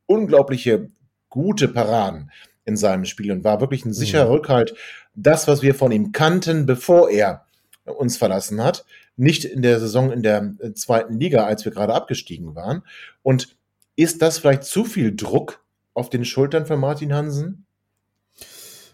[0.05, 0.87] unglaubliche
[1.29, 2.31] gute Paraden
[2.65, 4.31] in seinem Spiel und war wirklich ein sicherer mhm.
[4.31, 4.75] Rückhalt.
[5.15, 7.45] Das, was wir von ihm kannten, bevor er
[7.85, 11.93] uns verlassen hat, nicht in der Saison in der äh, zweiten Liga, als wir gerade
[11.93, 12.83] abgestiegen waren.
[13.23, 13.55] Und
[13.95, 17.65] ist das vielleicht zu viel Druck auf den Schultern von Martin Hansen?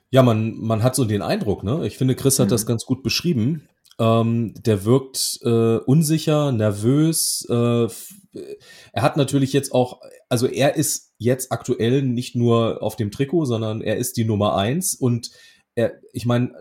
[0.09, 1.85] Ja, man, man hat so den Eindruck, ne?
[1.85, 2.51] Ich finde, Chris hat mhm.
[2.51, 3.67] das ganz gut beschrieben.
[3.99, 7.45] Ähm, der wirkt äh, unsicher, nervös.
[7.49, 7.87] Äh,
[8.93, 13.45] er hat natürlich jetzt auch, also er ist jetzt aktuell nicht nur auf dem Trikot,
[13.45, 14.93] sondern er ist die Nummer eins.
[14.93, 15.31] Und
[15.75, 16.53] er, ich meine,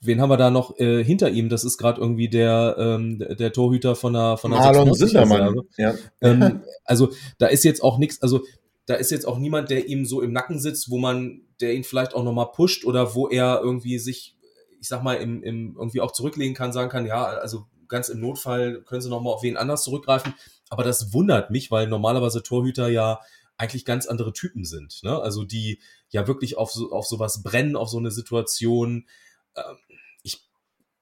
[0.00, 1.48] wen haben wir da noch äh, hinter ihm?
[1.48, 5.60] Das ist gerade irgendwie der, ähm, der Torhüter von der von der Marlon Sindermann.
[5.76, 5.94] Ja.
[6.20, 8.42] Ähm, also da ist jetzt auch nichts, also
[8.86, 11.84] da ist jetzt auch niemand, der ihm so im Nacken sitzt, wo man, der ihn
[11.84, 14.36] vielleicht auch nochmal pusht oder wo er irgendwie sich
[14.80, 18.20] ich sag mal, im, im irgendwie auch zurücklegen kann, sagen kann, ja, also ganz im
[18.20, 20.34] Notfall können sie nochmal auf wen anders zurückgreifen.
[20.70, 23.20] Aber das wundert mich, weil normalerweise Torhüter ja
[23.58, 25.02] eigentlich ganz andere Typen sind.
[25.02, 25.20] Ne?
[25.20, 29.06] Also die ja wirklich auf, so, auf sowas brennen, auf so eine Situation.
[29.54, 29.89] Ähm,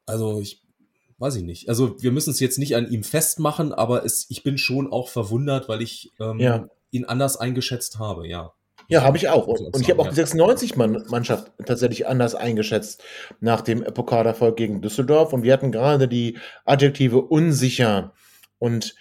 [0.09, 0.63] also ich
[1.19, 1.69] weiß ich nicht.
[1.69, 5.09] Also wir müssen es jetzt nicht an ihm festmachen, aber es, ich bin schon auch
[5.09, 6.69] verwundert, weil ich ähm, ja.
[6.91, 8.53] ihn anders eingeschätzt habe, ja.
[8.91, 9.47] Ja, habe ich auch.
[9.47, 13.03] Und, und ich habe auch die 96-Mannschaft tatsächlich anders eingeschätzt
[13.41, 15.35] nach dem Pokalerfolg gegen Düsseldorf.
[15.35, 18.15] Und wir hatten gerade die Adjektive unsicher
[18.59, 18.95] und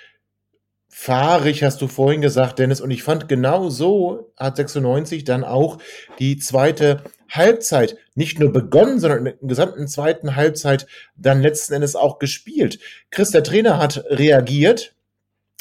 [0.89, 2.82] fahrig, hast du vorhin gesagt, Dennis.
[2.82, 5.78] Und ich fand genau so hat 96 dann auch
[6.20, 11.96] die zweite Halbzeit nicht nur begonnen, sondern in der gesamten zweiten Halbzeit dann letzten Endes
[11.96, 12.80] auch gespielt.
[13.12, 14.96] Chris, der Trainer, hat reagiert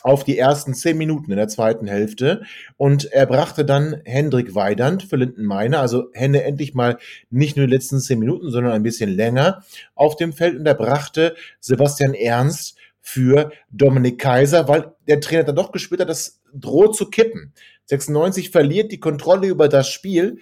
[0.02, 2.42] auf die ersten zehn Minuten in der zweiten Hälfte.
[2.76, 6.98] Und er brachte dann Hendrik Weidand für Lindenmeiner, also Henne endlich mal
[7.30, 9.64] nicht nur die letzten zehn Minuten, sondern ein bisschen länger
[9.96, 10.56] auf dem Feld.
[10.56, 16.08] Und er brachte Sebastian Ernst für Dominik Kaiser, weil der Trainer dann doch gespürt hat,
[16.08, 17.52] das droht zu kippen.
[17.86, 20.38] 96 verliert die Kontrolle über das Spiel.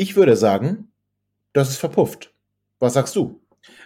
[0.00, 0.92] Ich würde sagen,
[1.52, 2.32] das ist verpufft.
[2.78, 3.40] Was sagst du?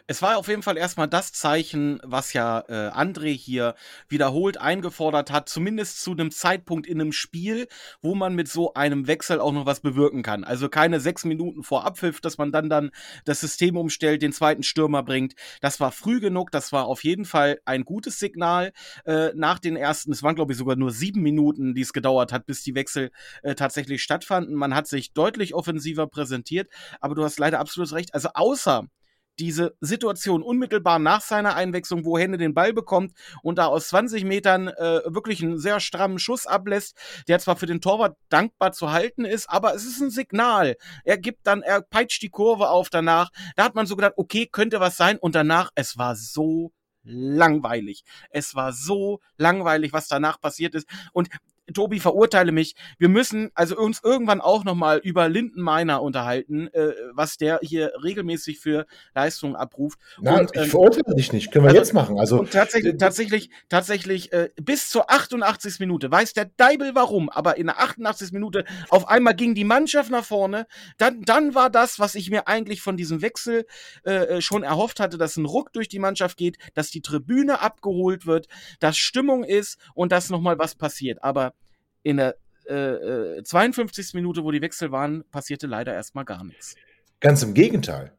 [0.07, 3.75] Es war auf jeden Fall erstmal das Zeichen, was ja äh, André hier
[4.09, 7.69] wiederholt eingefordert hat, zumindest zu einem Zeitpunkt in einem Spiel,
[8.01, 10.45] wo man mit so einem Wechsel auch noch was bewirken kann.
[10.45, 12.91] Also keine sechs Minuten vor Abpfiff, dass man dann dann
[13.25, 15.35] das System umstellt, den zweiten Stürmer bringt.
[15.61, 18.73] Das war früh genug, das war auf jeden Fall ein gutes Signal
[19.05, 22.33] äh, nach den ersten, es waren glaube ich sogar nur sieben Minuten, die es gedauert
[22.33, 23.11] hat, bis die Wechsel
[23.43, 24.55] äh, tatsächlich stattfanden.
[24.55, 26.69] Man hat sich deutlich offensiver präsentiert,
[27.01, 28.15] aber du hast leider absolut recht.
[28.15, 28.89] Also außer
[29.39, 34.25] diese Situation unmittelbar nach seiner Einwechslung, wo Henne den Ball bekommt und da aus 20
[34.25, 36.97] Metern äh, wirklich einen sehr strammen Schuss ablässt,
[37.29, 40.77] der zwar für den Torwart dankbar zu halten ist, aber es ist ein Signal.
[41.05, 43.31] Er gibt dann, er peitscht die Kurve auf danach.
[43.57, 46.73] Da hat man so gedacht, okay, könnte was sein und danach, es war so
[47.05, 48.05] langweilig.
[48.31, 50.89] Es war so langweilig, was danach passiert ist.
[51.13, 51.29] Und
[51.73, 52.75] Tobi, verurteile mich.
[52.99, 58.61] Wir müssen also uns irgendwann auch nochmal über Lindenmeiner unterhalten, äh, was der hier regelmäßig
[58.61, 59.99] für Leistungen abruft.
[60.21, 61.51] Na, und, ähm, ich verurteile dich nicht.
[61.51, 62.19] Können wir also, jetzt machen.
[62.19, 65.81] Also tatsächlich, tatsächlich, tatsächlich äh, bis zur 88.
[65.81, 68.33] Minute weiß der Deibel warum, aber in der 88.
[68.33, 70.67] Minute auf einmal ging die Mannschaft nach vorne.
[70.99, 73.67] Dann, dann war das, was ich mir eigentlich von diesem Wechsel
[74.05, 77.61] äh, äh schon erhofft hatte, dass ein Ruck durch die Mannschaft geht, dass die Tribüne
[77.61, 78.49] abgeholt wird,
[78.81, 81.23] dass Stimmung ist und dass nochmal was passiert.
[81.23, 81.55] Aber
[82.03, 82.37] in der
[82.67, 84.15] äh, 52.
[84.15, 86.77] Äh, Minute, wo die Wechsel waren, passierte leider erstmal gar nichts.
[87.21, 88.13] Ganz im Gegenteil.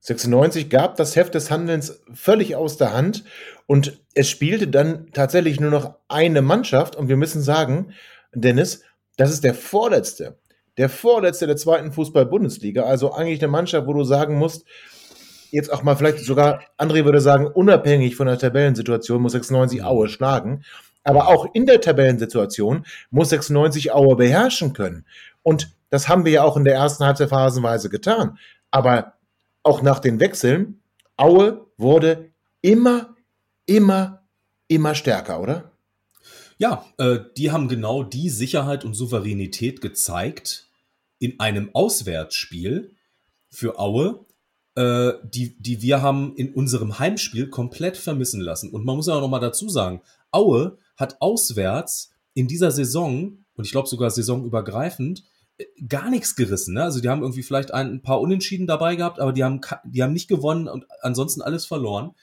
[0.00, 3.24] 96 gab das Heft des Handelns völlig aus der Hand
[3.66, 7.92] und es spielte dann tatsächlich nur noch eine Mannschaft und wir müssen sagen,
[8.32, 8.82] Dennis,
[9.16, 10.38] das ist der vorletzte,
[10.76, 14.64] der vorletzte der zweiten Fußball-Bundesliga, also eigentlich eine Mannschaft, wo du sagen musst,
[15.50, 20.08] jetzt auch mal vielleicht sogar, André würde sagen, unabhängig von der Tabellensituation muss 96 Aue
[20.08, 20.64] schlagen.
[21.08, 25.06] Aber auch in der Tabellensituation muss 96 Aue beherrschen können.
[25.42, 28.36] Und das haben wir ja auch in der ersten Halbzeit phasenweise getan.
[28.70, 29.14] Aber
[29.62, 30.82] auch nach den Wechseln,
[31.16, 32.28] Aue wurde
[32.60, 33.16] immer,
[33.64, 34.22] immer,
[34.66, 35.72] immer stärker, oder?
[36.58, 40.68] Ja, äh, die haben genau die Sicherheit und Souveränität gezeigt
[41.20, 42.94] in einem Auswärtsspiel
[43.48, 44.26] für Aue,
[44.74, 48.72] äh, die, die wir haben in unserem Heimspiel komplett vermissen lassen.
[48.72, 53.44] Und man muss ja auch noch mal dazu sagen, Aue hat auswärts in dieser Saison,
[53.54, 55.24] und ich glaube sogar saisonübergreifend,
[55.56, 56.74] äh, gar nichts gerissen.
[56.74, 56.82] Ne?
[56.82, 60.02] Also die haben irgendwie vielleicht ein, ein, paar Unentschieden dabei gehabt, aber die haben, die
[60.02, 62.14] haben nicht gewonnen und ansonsten alles verloren.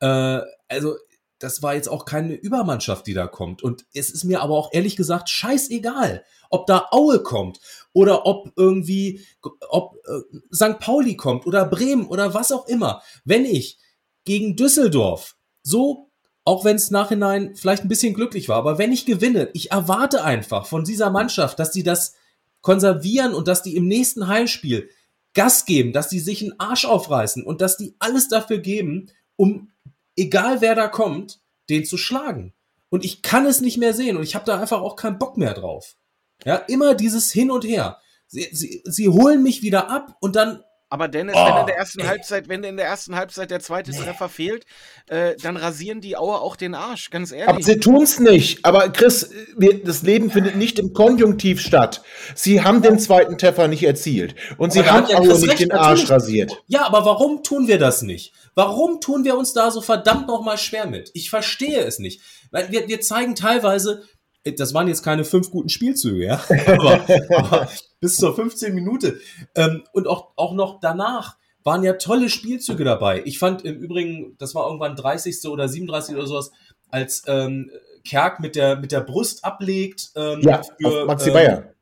[0.00, 0.96] Äh, also
[1.38, 3.62] das war jetzt auch keine Übermannschaft, die da kommt.
[3.62, 7.60] Und es ist mir aber auch ehrlich gesagt scheißegal, ob da Aue kommt
[7.92, 9.20] oder ob irgendwie,
[9.68, 10.78] ob äh, St.
[10.78, 13.02] Pauli kommt oder Bremen oder was auch immer.
[13.24, 13.78] Wenn ich
[14.24, 16.05] gegen Düsseldorf so,
[16.46, 20.22] auch wenn es nachhinein vielleicht ein bisschen glücklich war, aber wenn ich gewinne, ich erwarte
[20.22, 22.14] einfach von dieser Mannschaft, dass die das
[22.62, 24.88] konservieren und dass die im nächsten Heimspiel
[25.34, 29.72] Gas geben, dass die sich einen Arsch aufreißen und dass die alles dafür geben, um
[30.14, 32.54] egal wer da kommt, den zu schlagen.
[32.90, 35.36] Und ich kann es nicht mehr sehen und ich habe da einfach auch keinen Bock
[35.36, 35.96] mehr drauf.
[36.44, 37.98] Ja, immer dieses Hin und Her.
[38.28, 40.62] Sie, sie, sie holen mich wieder ab und dann
[40.96, 42.06] aber Dennis, oh, wenn in der ersten ey.
[42.06, 43.98] Halbzeit, wenn in der ersten Halbzeit der zweite nee.
[43.98, 44.64] Treffer fehlt,
[45.08, 47.48] äh, dann rasieren die Auer auch den Arsch, ganz ehrlich.
[47.48, 48.64] Aber sie tun's nicht.
[48.64, 52.00] Aber Chris, wir, das Leben findet nicht im Konjunktiv statt.
[52.34, 54.34] Sie haben den zweiten Treffer nicht erzielt.
[54.56, 56.10] Und sie haben ja Aue nicht den Arsch natürlich.
[56.10, 56.62] rasiert.
[56.66, 58.32] Ja, aber warum tun wir das nicht?
[58.54, 61.10] Warum tun wir uns da so verdammt nochmal schwer mit?
[61.12, 62.22] Ich verstehe es nicht.
[62.50, 64.02] Weil wir, wir zeigen teilweise,
[64.44, 67.04] äh, das waren jetzt keine fünf guten Spielzüge, ja, aber,
[67.36, 67.68] aber
[68.06, 69.18] bis zur 15 Minute
[69.56, 73.20] ähm, und auch, auch noch danach waren ja tolle Spielzüge dabei.
[73.24, 75.44] Ich fand im Übrigen, das war irgendwann 30.
[75.48, 76.14] oder 37.
[76.14, 76.52] oder sowas,
[76.88, 77.72] als ähm,
[78.04, 80.10] Kerk mit der, mit der Brust ablegt.
[80.14, 81.72] Ähm, ja, für, Maxi ähm, Bayer.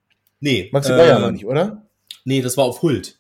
[0.41, 0.71] Nee.
[0.73, 1.83] Maxi Bayer war nicht, oder?
[2.25, 3.19] Nee, das war auf Hult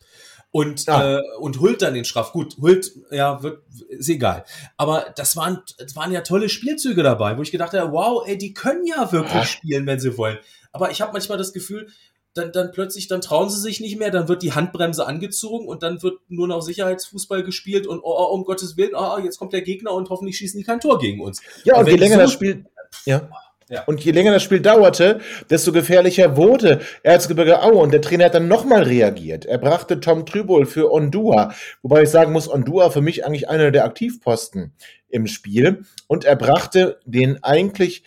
[0.50, 1.18] und, ah.
[1.18, 2.32] äh, und Hult dann den Straff.
[2.32, 4.44] Gut, Hult, ja, wird, ist egal.
[4.78, 8.38] Aber das waren, das waren ja tolle Spielzüge dabei, wo ich gedacht habe, wow, ey,
[8.38, 9.44] die können ja wirklich ah.
[9.44, 10.38] spielen, wenn sie wollen.
[10.70, 11.88] Aber ich habe manchmal das Gefühl,
[12.34, 15.82] dann, dann plötzlich, dann trauen sie sich nicht mehr, dann wird die Handbremse angezogen und
[15.82, 19.52] dann wird nur noch Sicherheitsfußball gespielt und oh, oh um Gottes Willen, oh, jetzt kommt
[19.52, 21.40] der Gegner und hoffentlich schießen die kein Tor gegen uns.
[21.64, 22.66] Ja, und je länger so, das Spiel,
[23.06, 23.28] ja.
[23.70, 23.82] Ja.
[23.84, 27.76] Und je länger das Spiel dauerte, desto gefährlicher wurde Erzgebirge Aue.
[27.76, 29.46] Und der Trainer hat dann nochmal reagiert.
[29.46, 31.54] Er brachte Tom Trübol für Ondua.
[31.82, 34.74] Wobei ich sagen muss, Ondua für mich eigentlich einer der Aktivposten
[35.08, 35.84] im Spiel.
[36.08, 38.04] Und er brachte den eigentlich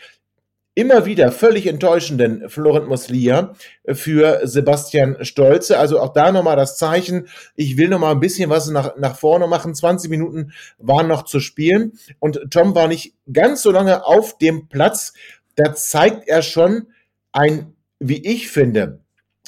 [0.78, 3.56] immer wieder völlig enttäuschenden Florent Muslia
[3.88, 5.80] für Sebastian Stolze.
[5.80, 9.48] Also auch da nochmal das Zeichen, ich will nochmal ein bisschen was nach, nach vorne
[9.48, 9.74] machen.
[9.74, 14.68] 20 Minuten waren noch zu spielen und Tom war nicht ganz so lange auf dem
[14.68, 15.14] Platz,
[15.56, 16.90] da zeigt er schon
[17.32, 19.00] ein, wie ich finde,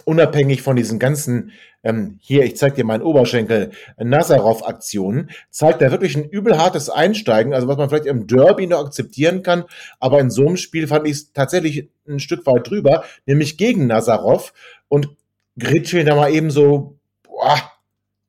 [0.05, 1.51] unabhängig von diesen ganzen,
[1.83, 7.67] ähm, hier, ich zeig dir meinen Oberschenkel, Nazarov-Aktionen, zeigt er wirklich ein übelhartes Einsteigen, also
[7.67, 9.65] was man vielleicht im Derby noch akzeptieren kann,
[9.99, 13.87] aber in so einem Spiel fand ich es tatsächlich ein Stück weit drüber, nämlich gegen
[13.87, 14.53] Nazarov
[14.87, 15.09] und
[15.57, 17.59] Gritschel da mal eben so boah,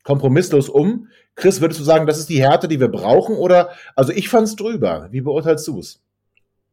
[0.04, 1.08] kompromisslos um.
[1.36, 3.36] Chris, würdest du sagen, das ist die Härte, die wir brauchen?
[3.36, 5.08] Oder, also ich fand's drüber.
[5.10, 6.02] Wie beurteilst du es?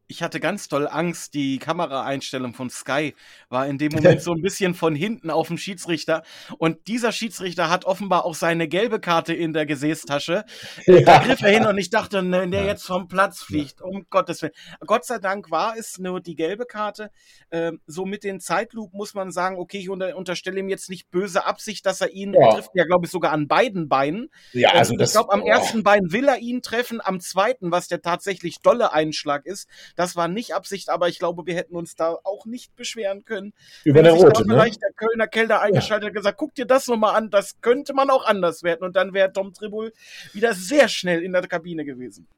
[0.08, 3.14] Ich hatte ganz doll Angst, die Kameraeinstellung von Sky
[3.50, 6.22] war in dem Moment so ein bisschen von hinten auf dem Schiedsrichter.
[6.56, 10.44] Und dieser Schiedsrichter hat offenbar auch seine gelbe Karte in der Gesäßtasche.
[10.86, 11.00] Ja.
[11.00, 14.06] Da griff er hin und ich dachte, ne, wenn der jetzt vom Platz fliegt, um
[14.08, 14.54] Gottes Willen.
[14.86, 17.10] Gott sei Dank war es nur die gelbe Karte.
[17.50, 21.10] Ähm, so mit den Zeitlupen muss man sagen, okay, ich unter, unterstelle ihm jetzt nicht
[21.10, 22.54] böse Absicht, dass er ihn ja.
[22.54, 24.30] trifft, ja, glaube ich, sogar an beiden Beinen.
[24.52, 25.46] Ja, also ähm, ich glaube, am oh.
[25.46, 30.14] ersten Bein will er ihn treffen, am zweiten, was der tatsächlich dolle Einschlag ist, das
[30.14, 33.52] war nicht Absicht, aber ich glaube, wir hätten uns da auch nicht beschweren können.
[33.82, 34.54] Über der Rote, ne?
[34.54, 36.08] Vielleicht der Kölner Kellner eingeschaltet ja.
[36.10, 38.84] und gesagt, guck dir das nochmal an, das könnte man auch anders werden.
[38.84, 39.92] Und dann wäre Tom Tribul
[40.32, 42.28] wieder sehr schnell in der Kabine gewesen.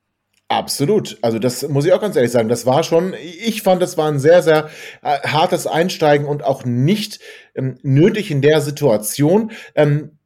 [0.48, 1.18] Absolut.
[1.20, 2.48] Also das muss ich auch ganz ehrlich sagen.
[2.48, 4.70] Das war schon, ich fand, das war ein sehr, sehr
[5.02, 7.20] äh, hartes Einsteigen und auch nicht
[7.54, 9.52] ähm, nötig in der Situation.
[9.74, 10.18] Ähm,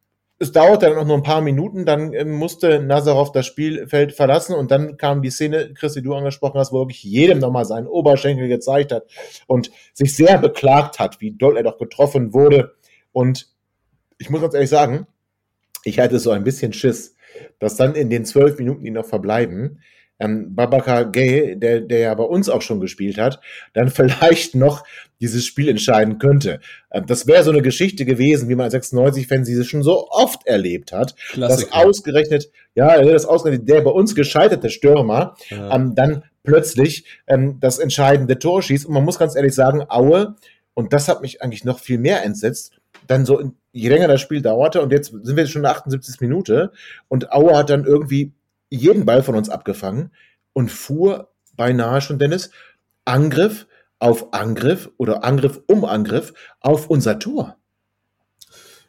[0.45, 4.55] es dauerte dann noch nur ein paar Minuten, dann ähm, musste Nazarov das Spielfeld verlassen
[4.55, 7.87] und dann kam die Szene, Chris, die du angesprochen hast, wo wirklich jedem nochmal seinen
[7.87, 9.05] Oberschenkel gezeigt hat
[9.47, 12.75] und sich sehr beklagt hat, wie doll er doch getroffen wurde.
[13.13, 13.49] Und
[14.19, 15.07] ich muss ganz ehrlich sagen,
[15.83, 17.17] ich hatte so ein bisschen Schiss,
[17.59, 19.81] dass dann in den zwölf Minuten, die noch verbleiben,
[20.19, 23.41] ähm, Babaka Gay, der, der ja bei uns auch schon gespielt hat,
[23.73, 24.85] dann vielleicht noch
[25.21, 26.61] dieses Spiel entscheiden könnte.
[26.91, 30.47] Ähm, das wäre so eine Geschichte gewesen, wie man als 96-Fan sie schon so oft
[30.47, 31.71] erlebt hat, Klassiker.
[31.71, 35.75] dass ausgerechnet, ja, das ausgerechnet der bei uns gescheiterte Stürmer ja.
[35.75, 38.87] ähm, dann plötzlich ähm, das entscheidende Tor schießt.
[38.87, 40.37] Und man muss ganz ehrlich sagen, Aue,
[40.75, 42.73] und das hat mich eigentlich noch viel mehr entsetzt,
[43.07, 46.21] dann so, je länger das Spiel dauerte, und jetzt sind wir schon in der 78.
[46.21, 46.73] Minute,
[47.09, 48.33] und Aue hat dann irgendwie
[48.75, 50.11] jeden Ball von uns abgefangen
[50.53, 52.51] und fuhr beinahe schon, Dennis,
[53.05, 53.67] Angriff
[53.99, 57.57] auf Angriff oder Angriff um Angriff auf unser Tor.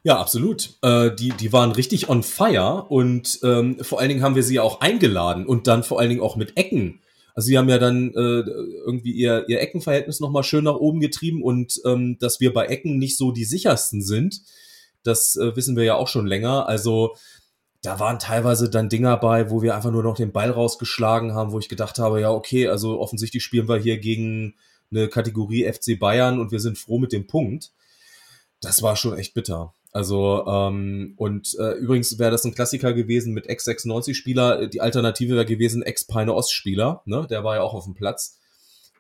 [0.04, 0.78] Ja, absolut.
[0.84, 4.60] Äh, die, die waren richtig on fire und ähm, vor allen Dingen haben wir sie
[4.60, 7.00] auch eingeladen und dann vor allen Dingen auch mit Ecken
[7.34, 8.42] Also sie haben ja dann äh,
[8.86, 13.00] irgendwie ihr, ihr Eckenverhältnis nochmal schön nach oben getrieben und ähm, dass wir bei Ecken
[13.00, 14.42] nicht so die sichersten sind,
[15.02, 16.68] das äh, wissen wir ja auch schon länger.
[16.68, 17.16] Also
[17.86, 21.52] da waren teilweise dann Dinger bei, wo wir einfach nur noch den Ball rausgeschlagen haben,
[21.52, 24.56] wo ich gedacht habe, ja, okay, also offensichtlich spielen wir hier gegen
[24.92, 27.72] eine Kategorie FC Bayern und wir sind froh mit dem Punkt.
[28.62, 29.74] Das war schon echt bitter.
[29.92, 34.68] Also, ähm, und äh, übrigens wäre das ein Klassiker gewesen mit Ex-96-Spieler.
[34.68, 37.28] Die Alternative wäre gewesen Ex-Peine-Ost-Spieler, ne?
[37.30, 38.40] Der war ja auch auf dem Platz.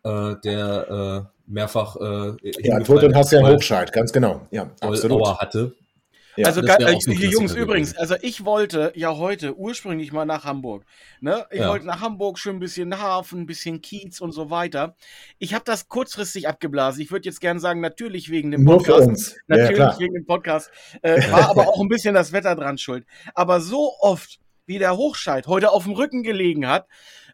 [0.04, 4.48] Äh, der äh, mehrfach äh, Ja, Tod und Hassian Hochscheid, ganz genau.
[4.52, 5.26] Ja, absolut.
[5.39, 5.74] hatte.
[6.38, 6.91] Ja, also äh,
[7.28, 10.86] Jungs, übrigens, also ich wollte ja heute ursprünglich mal nach Hamburg.
[11.21, 11.45] Ne?
[11.50, 11.69] Ich ja.
[11.69, 14.95] wollte nach Hamburg schön ein bisschen Hafen, ein bisschen Kiez und so weiter.
[15.39, 17.02] Ich habe das kurzfristig abgeblasen.
[17.02, 18.89] Ich würde jetzt gerne sagen, natürlich wegen dem Podcast.
[18.89, 19.36] Nur für uns.
[19.48, 20.71] Natürlich ja, wegen dem Podcast.
[21.02, 23.06] Äh, war aber auch ein bisschen das Wetter dran schuld.
[23.34, 26.88] Aber so oft, wie der Hochscheid heute auf dem Rücken gelegen hat,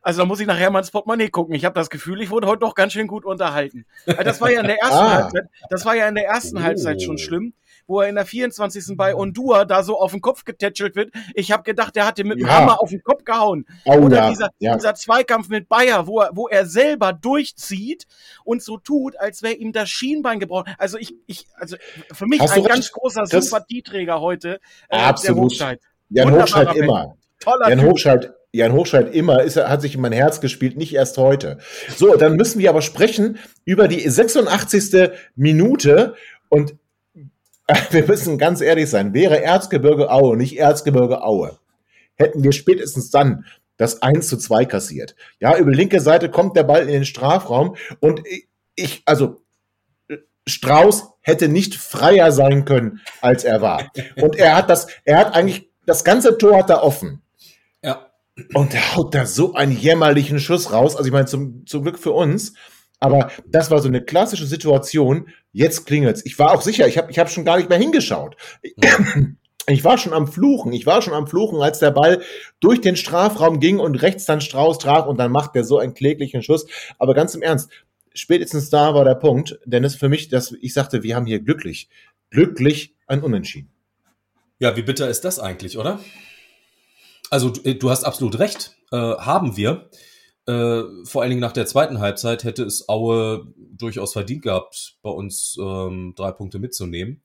[0.04, 1.54] also da muss ich nachher mal ins Portemonnaie gucken.
[1.56, 3.86] Ich habe das Gefühl, ich wurde heute doch ganz schön gut unterhalten.
[4.06, 5.14] Das war ja in der ersten ah.
[5.14, 6.62] Halbzeit, das war ja in der ersten oh.
[6.62, 7.54] Halbzeit schon schlimm
[7.92, 8.96] wo er in der 24.
[8.98, 11.14] bei Ondua da so auf den Kopf getätschelt wird.
[11.36, 12.54] Ich habe gedacht, der hat ihm mit dem ja.
[12.54, 13.66] Hammer auf den Kopf gehauen.
[13.86, 14.30] Oh, Oder ja.
[14.30, 14.76] Dieser, ja.
[14.76, 18.08] dieser, Zweikampf mit Bayer, wo er, wo er selber durchzieht
[18.44, 20.74] und so tut, als wäre ihm das Schienbein gebrochen.
[20.78, 21.76] Also ich, ich, also
[22.12, 24.60] für mich Hast ein ganz großer das Sympathieträger heute.
[24.90, 25.52] Äh, absolut.
[25.52, 25.80] Hochscheid.
[26.10, 27.16] Jan Hochscheid immer.
[27.40, 31.18] Toller Jan Hochscheid, Jan Hochscheid immer, ist, hat sich in mein Herz gespielt, nicht erst
[31.18, 31.58] heute.
[31.96, 35.12] So, dann müssen wir aber sprechen über die 86.
[35.36, 36.16] Minute
[36.50, 36.76] und
[37.92, 41.58] wir müssen ganz ehrlich sein, wäre Erzgebirge Aue nicht Erzgebirge Aue,
[42.16, 43.46] hätten wir spätestens dann
[43.78, 45.16] das 1 zu 2 kassiert.
[45.40, 48.22] Ja, über die linke Seite kommt der Ball in den Strafraum und
[48.76, 49.42] ich, also
[50.48, 53.92] Strauß hätte nicht freier sein können, als er war.
[54.22, 57.22] Und er hat das, er hat eigentlich, das ganze Tor hat er offen.
[57.84, 58.12] Ja.
[58.54, 60.96] Und er haut da so einen jämmerlichen Schuss raus.
[60.96, 62.54] Also ich meine, zum, zum Glück für uns,
[63.02, 65.28] aber das war so eine klassische Situation.
[65.52, 66.24] Jetzt klingelt's.
[66.24, 68.38] Ich war auch sicher, ich habe ich hab schon gar nicht mehr hingeschaut.
[69.68, 70.72] Ich war schon am Fluchen.
[70.74, 72.22] Ich war schon am Fluchen, als der Ball
[72.60, 75.94] durch den Strafraum ging und rechts dann Strauß traf und dann macht der so einen
[75.94, 76.66] kläglichen Schuss.
[76.98, 77.70] Aber ganz im Ernst,
[78.14, 81.40] spätestens da war der Punkt, denn es für mich, dass ich sagte, wir haben hier
[81.40, 81.90] glücklich,
[82.30, 83.72] glücklich ein Unentschieden.
[84.60, 86.00] Ja, wie bitter ist das eigentlich, oder?
[87.30, 89.90] Also du, du hast absolut recht, äh, haben wir.
[90.52, 95.10] Äh, vor allen Dingen nach der zweiten Halbzeit hätte es Aue durchaus verdient gehabt, bei
[95.10, 97.22] uns ähm, drei Punkte mitzunehmen.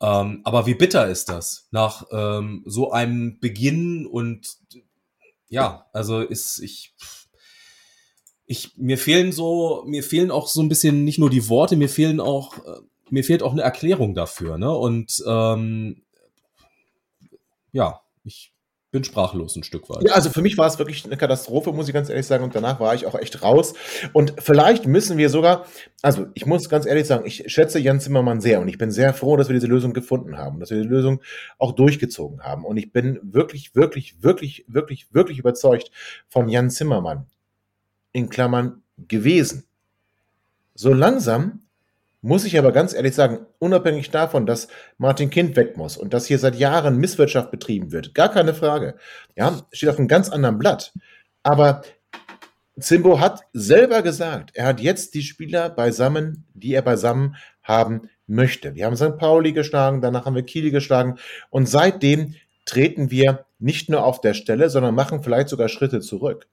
[0.00, 4.58] Ähm, aber wie bitter ist das nach ähm, so einem Beginn und
[5.48, 6.94] ja, also ist ich
[8.46, 11.88] ich mir fehlen so mir fehlen auch so ein bisschen nicht nur die Worte, mir
[11.88, 14.72] fehlen auch äh, mir fehlt auch eine Erklärung dafür, ne?
[14.72, 16.02] Und ähm,
[17.72, 18.54] ja, ich
[18.90, 20.02] bin sprachlos ein Stück weit.
[20.02, 22.42] Ja, also für mich war es wirklich eine Katastrophe, muss ich ganz ehrlich sagen.
[22.42, 23.74] Und danach war ich auch echt raus.
[24.12, 25.66] Und vielleicht müssen wir sogar,
[26.02, 29.14] also ich muss ganz ehrlich sagen, ich schätze Jan Zimmermann sehr und ich bin sehr
[29.14, 31.20] froh, dass wir diese Lösung gefunden haben, dass wir die Lösung
[31.58, 32.64] auch durchgezogen haben.
[32.64, 35.90] Und ich bin wirklich, wirklich, wirklich, wirklich, wirklich überzeugt
[36.28, 37.26] von Jan Zimmermann.
[38.12, 39.66] In Klammern gewesen.
[40.74, 41.60] So langsam
[42.22, 46.26] muss ich aber ganz ehrlich sagen, unabhängig davon, dass Martin Kind weg muss und dass
[46.26, 48.96] hier seit Jahren Misswirtschaft betrieben wird, gar keine Frage.
[49.36, 50.92] Ja, steht auf einem ganz anderen Blatt.
[51.42, 51.82] Aber
[52.78, 58.74] Zimbo hat selber gesagt, er hat jetzt die Spieler beisammen, die er beisammen haben möchte.
[58.74, 59.18] Wir haben St.
[59.18, 61.18] Pauli geschlagen, danach haben wir Kiel geschlagen
[61.50, 66.46] und seitdem treten wir nicht nur auf der Stelle, sondern machen vielleicht sogar Schritte zurück.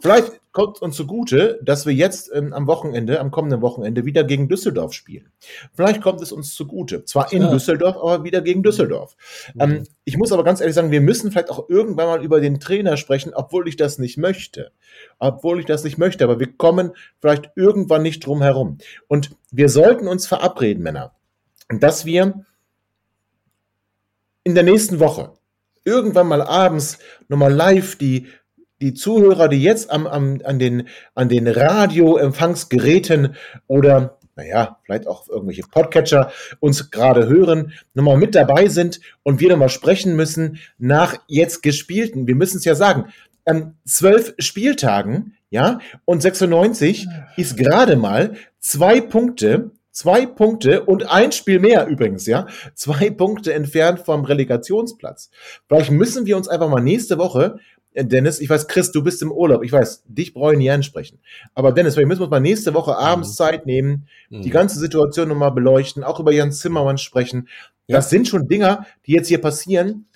[0.00, 4.48] Vielleicht kommt uns zugute, dass wir jetzt ähm, am Wochenende, am kommenden Wochenende wieder gegen
[4.48, 5.30] Düsseldorf spielen.
[5.74, 7.04] Vielleicht kommt es uns zugute.
[7.04, 7.50] Zwar in ja.
[7.50, 9.16] Düsseldorf, aber wieder gegen Düsseldorf.
[9.54, 9.60] Mhm.
[9.60, 12.58] Ähm, ich muss aber ganz ehrlich sagen, wir müssen vielleicht auch irgendwann mal über den
[12.58, 14.72] Trainer sprechen, obwohl ich das nicht möchte.
[15.18, 18.78] Obwohl ich das nicht möchte, aber wir kommen vielleicht irgendwann nicht drum herum.
[19.06, 21.14] Und wir sollten uns verabreden, Männer,
[21.68, 22.44] dass wir
[24.42, 25.32] in der nächsten Woche
[25.84, 28.28] irgendwann mal abends nochmal live die
[28.80, 33.34] die Zuhörer, die jetzt am, am, an den, an den Radioempfangsgeräten
[33.66, 39.50] oder naja, vielleicht auch irgendwelche Podcatcher uns gerade hören, nochmal mit dabei sind und wir
[39.50, 42.26] nochmal sprechen müssen nach jetzt gespielten.
[42.26, 43.12] Wir müssen es ja sagen,
[43.44, 51.32] an zwölf Spieltagen, ja, und 96 ist gerade mal zwei Punkte, zwei Punkte und ein
[51.32, 55.30] Spiel mehr übrigens, ja, zwei Punkte entfernt vom Relegationsplatz.
[55.66, 57.58] Vielleicht müssen wir uns einfach mal nächste Woche
[57.94, 59.64] Dennis, ich weiß, Chris, du bist im Urlaub.
[59.64, 61.18] Ich weiß, dich brauche ich nie ansprechen.
[61.54, 63.34] Aber Dennis, wir müssen uns mal nächste Woche abends mhm.
[63.34, 64.42] Zeit nehmen, mhm.
[64.42, 67.48] die ganze Situation nochmal beleuchten, auch über Jan Zimmermann sprechen.
[67.88, 67.96] Ja.
[67.96, 70.06] Das sind schon Dinger, die jetzt hier passieren.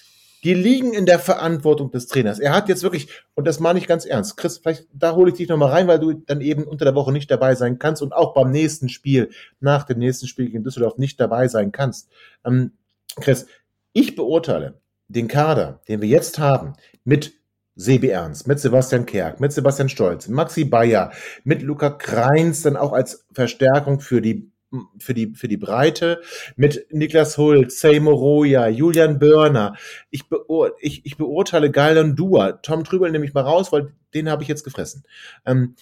[0.44, 2.38] die liegen in der Verantwortung des Trainers.
[2.38, 5.38] Er hat jetzt wirklich, und das meine ich ganz ernst, Chris, vielleicht da hole ich
[5.38, 8.12] dich nochmal rein, weil du dann eben unter der Woche nicht dabei sein kannst und
[8.12, 12.10] auch beim nächsten Spiel, nach dem nächsten Spiel gegen Düsseldorf nicht dabei sein kannst.
[12.44, 12.72] Ähm,
[13.20, 13.46] Chris,
[13.94, 14.74] ich beurteile
[15.08, 17.32] den Kader, den wir jetzt haben, mit
[17.76, 21.12] Sebi Ernst, mit Sebastian Kerk, mit Sebastian Stolz, Maxi Bayer,
[21.42, 24.50] mit Luca Kreins dann auch als Verstärkung für die
[24.98, 26.20] für die, für die Breite
[26.56, 29.76] mit Niklas Hult, Seymour Roya, Julian Börner.
[30.10, 32.52] Ich, beur, ich, ich beurteile Geilan Dua.
[32.52, 35.04] Tom Trübel nehme ich mal raus, weil den habe ich jetzt gefressen.
[35.46, 35.76] Ähm,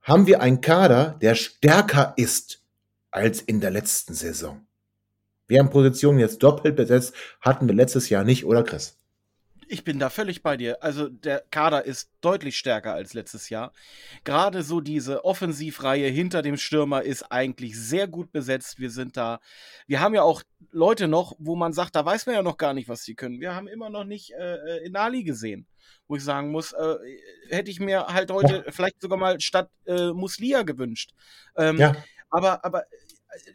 [0.00, 2.62] haben wir einen Kader, der stärker ist
[3.10, 4.66] als in der letzten Saison?
[5.48, 8.98] Wir haben Positionen jetzt doppelt besetzt, hatten wir letztes Jahr nicht, oder Chris?
[9.68, 10.82] Ich bin da völlig bei dir.
[10.82, 13.72] Also der Kader ist deutlich stärker als letztes Jahr.
[14.22, 18.78] Gerade so diese Offensivreihe hinter dem Stürmer ist eigentlich sehr gut besetzt.
[18.78, 19.40] Wir sind da,
[19.86, 22.74] wir haben ja auch Leute noch, wo man sagt, da weiß man ja noch gar
[22.74, 23.40] nicht, was sie können.
[23.40, 25.66] Wir haben immer noch nicht äh, äh Inali gesehen,
[26.06, 26.96] wo ich sagen muss, äh,
[27.48, 28.72] hätte ich mir halt heute ja.
[28.72, 31.12] vielleicht sogar mal statt äh, Muslia gewünscht.
[31.56, 31.96] Ähm, ja.
[32.30, 32.84] Aber, aber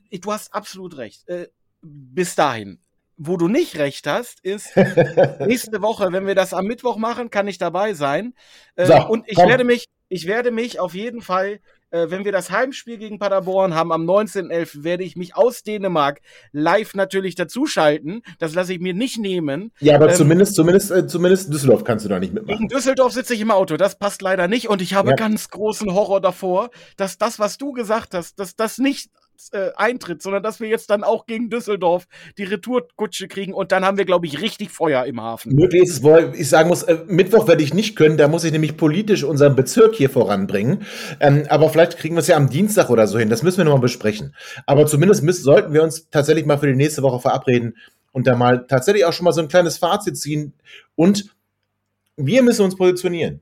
[0.09, 1.27] äh, du hast absolut recht.
[1.29, 1.47] Äh,
[1.81, 2.79] bis dahin
[3.23, 4.75] wo du nicht recht hast, ist
[5.39, 8.33] nächste Woche, wenn wir das am Mittwoch machen, kann ich dabei sein.
[8.75, 11.59] Äh, so, und ich werde mich, ich werde mich auf jeden Fall,
[11.91, 16.21] äh, wenn wir das Heimspiel gegen Paderborn haben am 19.11., werde ich mich aus Dänemark
[16.51, 18.23] live natürlich dazuschalten.
[18.39, 19.71] Das lasse ich mir nicht nehmen.
[19.79, 22.57] Ja, aber ähm, zumindest, zumindest, äh, zumindest Düsseldorf kannst du da nicht mitmachen.
[22.57, 23.77] Gegen Düsseldorf sitze ich im Auto.
[23.77, 24.67] Das passt leider nicht.
[24.67, 25.15] Und ich habe ja.
[25.15, 29.11] ganz großen Horror davor, dass das, was du gesagt hast, dass das nicht
[29.51, 33.85] äh, eintritt, sondern dass wir jetzt dann auch gegen Düsseldorf die Retourkutsche kriegen und dann
[33.85, 35.53] haben wir, glaube ich, richtig Feuer im Hafen.
[35.55, 38.43] Möglich ist es, wo ich sagen muss, äh, Mittwoch werde ich nicht können, da muss
[38.43, 40.85] ich nämlich politisch unseren Bezirk hier voranbringen.
[41.19, 43.65] Ähm, aber vielleicht kriegen wir es ja am Dienstag oder so hin, das müssen wir
[43.65, 44.35] nochmal besprechen.
[44.65, 47.75] Aber zumindest müssen, sollten wir uns tatsächlich mal für die nächste Woche verabreden
[48.11, 50.53] und da mal tatsächlich auch schon mal so ein kleines Fazit ziehen
[50.95, 51.33] und
[52.17, 53.41] wir müssen uns positionieren.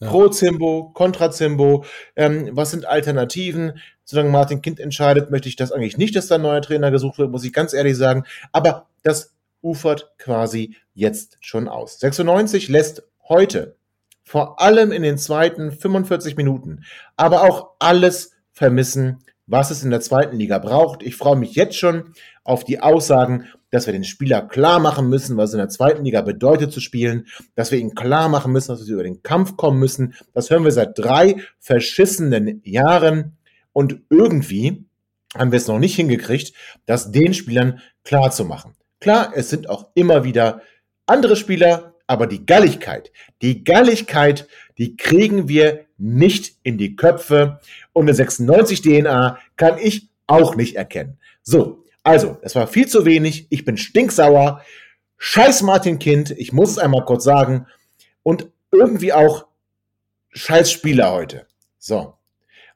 [0.00, 0.10] Ja.
[0.10, 1.84] Pro Zimbo, Contra Zimbo,
[2.16, 3.80] ähm, was sind Alternativen?
[4.04, 7.18] Solange Martin Kind entscheidet, möchte ich das eigentlich nicht, dass da ein neuer Trainer gesucht
[7.18, 8.24] wird, muss ich ganz ehrlich sagen.
[8.52, 11.98] Aber das ufert quasi jetzt schon aus.
[12.00, 13.76] 96 lässt heute
[14.22, 16.84] vor allem in den zweiten 45 Minuten,
[17.16, 21.02] aber auch alles vermissen, was es in der zweiten Liga braucht.
[21.02, 25.36] Ich freue mich jetzt schon auf die Aussagen, dass wir den Spieler klar machen müssen,
[25.36, 28.86] was in der zweiten Liga bedeutet zu spielen, dass wir ihn klar machen müssen, dass
[28.86, 30.14] wir über den Kampf kommen müssen.
[30.32, 33.36] Das hören wir seit drei verschissenen Jahren
[33.74, 34.86] und irgendwie
[35.36, 36.54] haben wir es noch nicht hingekriegt,
[36.86, 38.74] das den Spielern klar zu machen.
[39.00, 40.62] Klar, es sind auch immer wieder
[41.04, 43.12] andere Spieler, aber die Galligkeit,
[43.42, 44.48] die Galligkeit,
[44.78, 47.60] die kriegen wir nicht in die Köpfe
[47.92, 51.18] und eine 96 DNA kann ich auch nicht erkennen.
[51.42, 53.46] So, also, es war viel zu wenig.
[53.50, 54.62] Ich bin stinksauer.
[55.16, 56.30] Scheiß Martin Kind.
[56.32, 57.66] Ich muss es einmal kurz sagen.
[58.22, 59.46] Und irgendwie auch
[60.30, 61.46] scheiß Spieler heute.
[61.78, 62.14] So.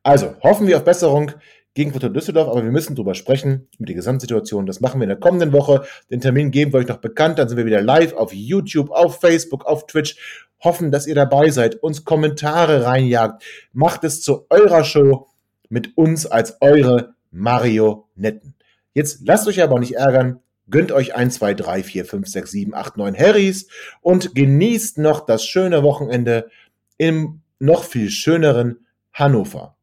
[0.03, 1.33] Also, hoffen wir auf Besserung
[1.75, 4.67] gegen Fortuna Düsseldorf, aber wir müssen drüber sprechen mit der Gesamtsituation.
[4.67, 5.85] Das machen wir in der kommenden Woche.
[6.11, 7.39] Den Termin geben wir euch noch bekannt.
[7.39, 10.17] Dann sind wir wieder live auf YouTube, auf Facebook, auf Twitch.
[10.65, 13.45] Hoffen, dass ihr dabei seid, uns Kommentare reinjagt.
[13.73, 15.29] Macht es zu eurer Show
[15.69, 18.57] mit uns als eure Marionetten.
[18.93, 20.41] Jetzt lasst euch aber nicht ärgern.
[20.71, 23.69] Gönnt euch 1, 2, 3, 4, 5, 6, 7, 8, 9 Harrys
[24.03, 26.51] und genießt noch das schöne Wochenende
[26.97, 29.78] im noch viel schöneren Hannover.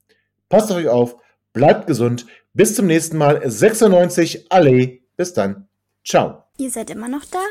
[0.56, 1.18] Passt auf euch auf,
[1.52, 2.28] bleibt gesund.
[2.54, 3.42] Bis zum nächsten Mal.
[3.44, 5.00] 96 Alle.
[5.18, 5.68] Bis dann.
[6.06, 6.46] Ciao.
[6.58, 7.42] Ihr seid immer noch da?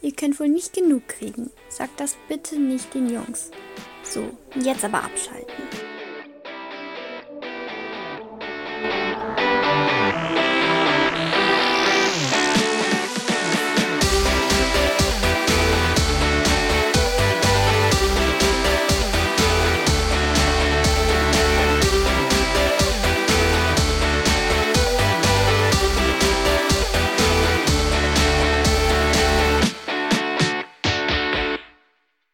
[0.00, 1.50] Ihr könnt wohl nicht genug kriegen.
[1.68, 3.50] Sagt das bitte nicht den Jungs.
[4.02, 5.87] So, jetzt aber abschalten.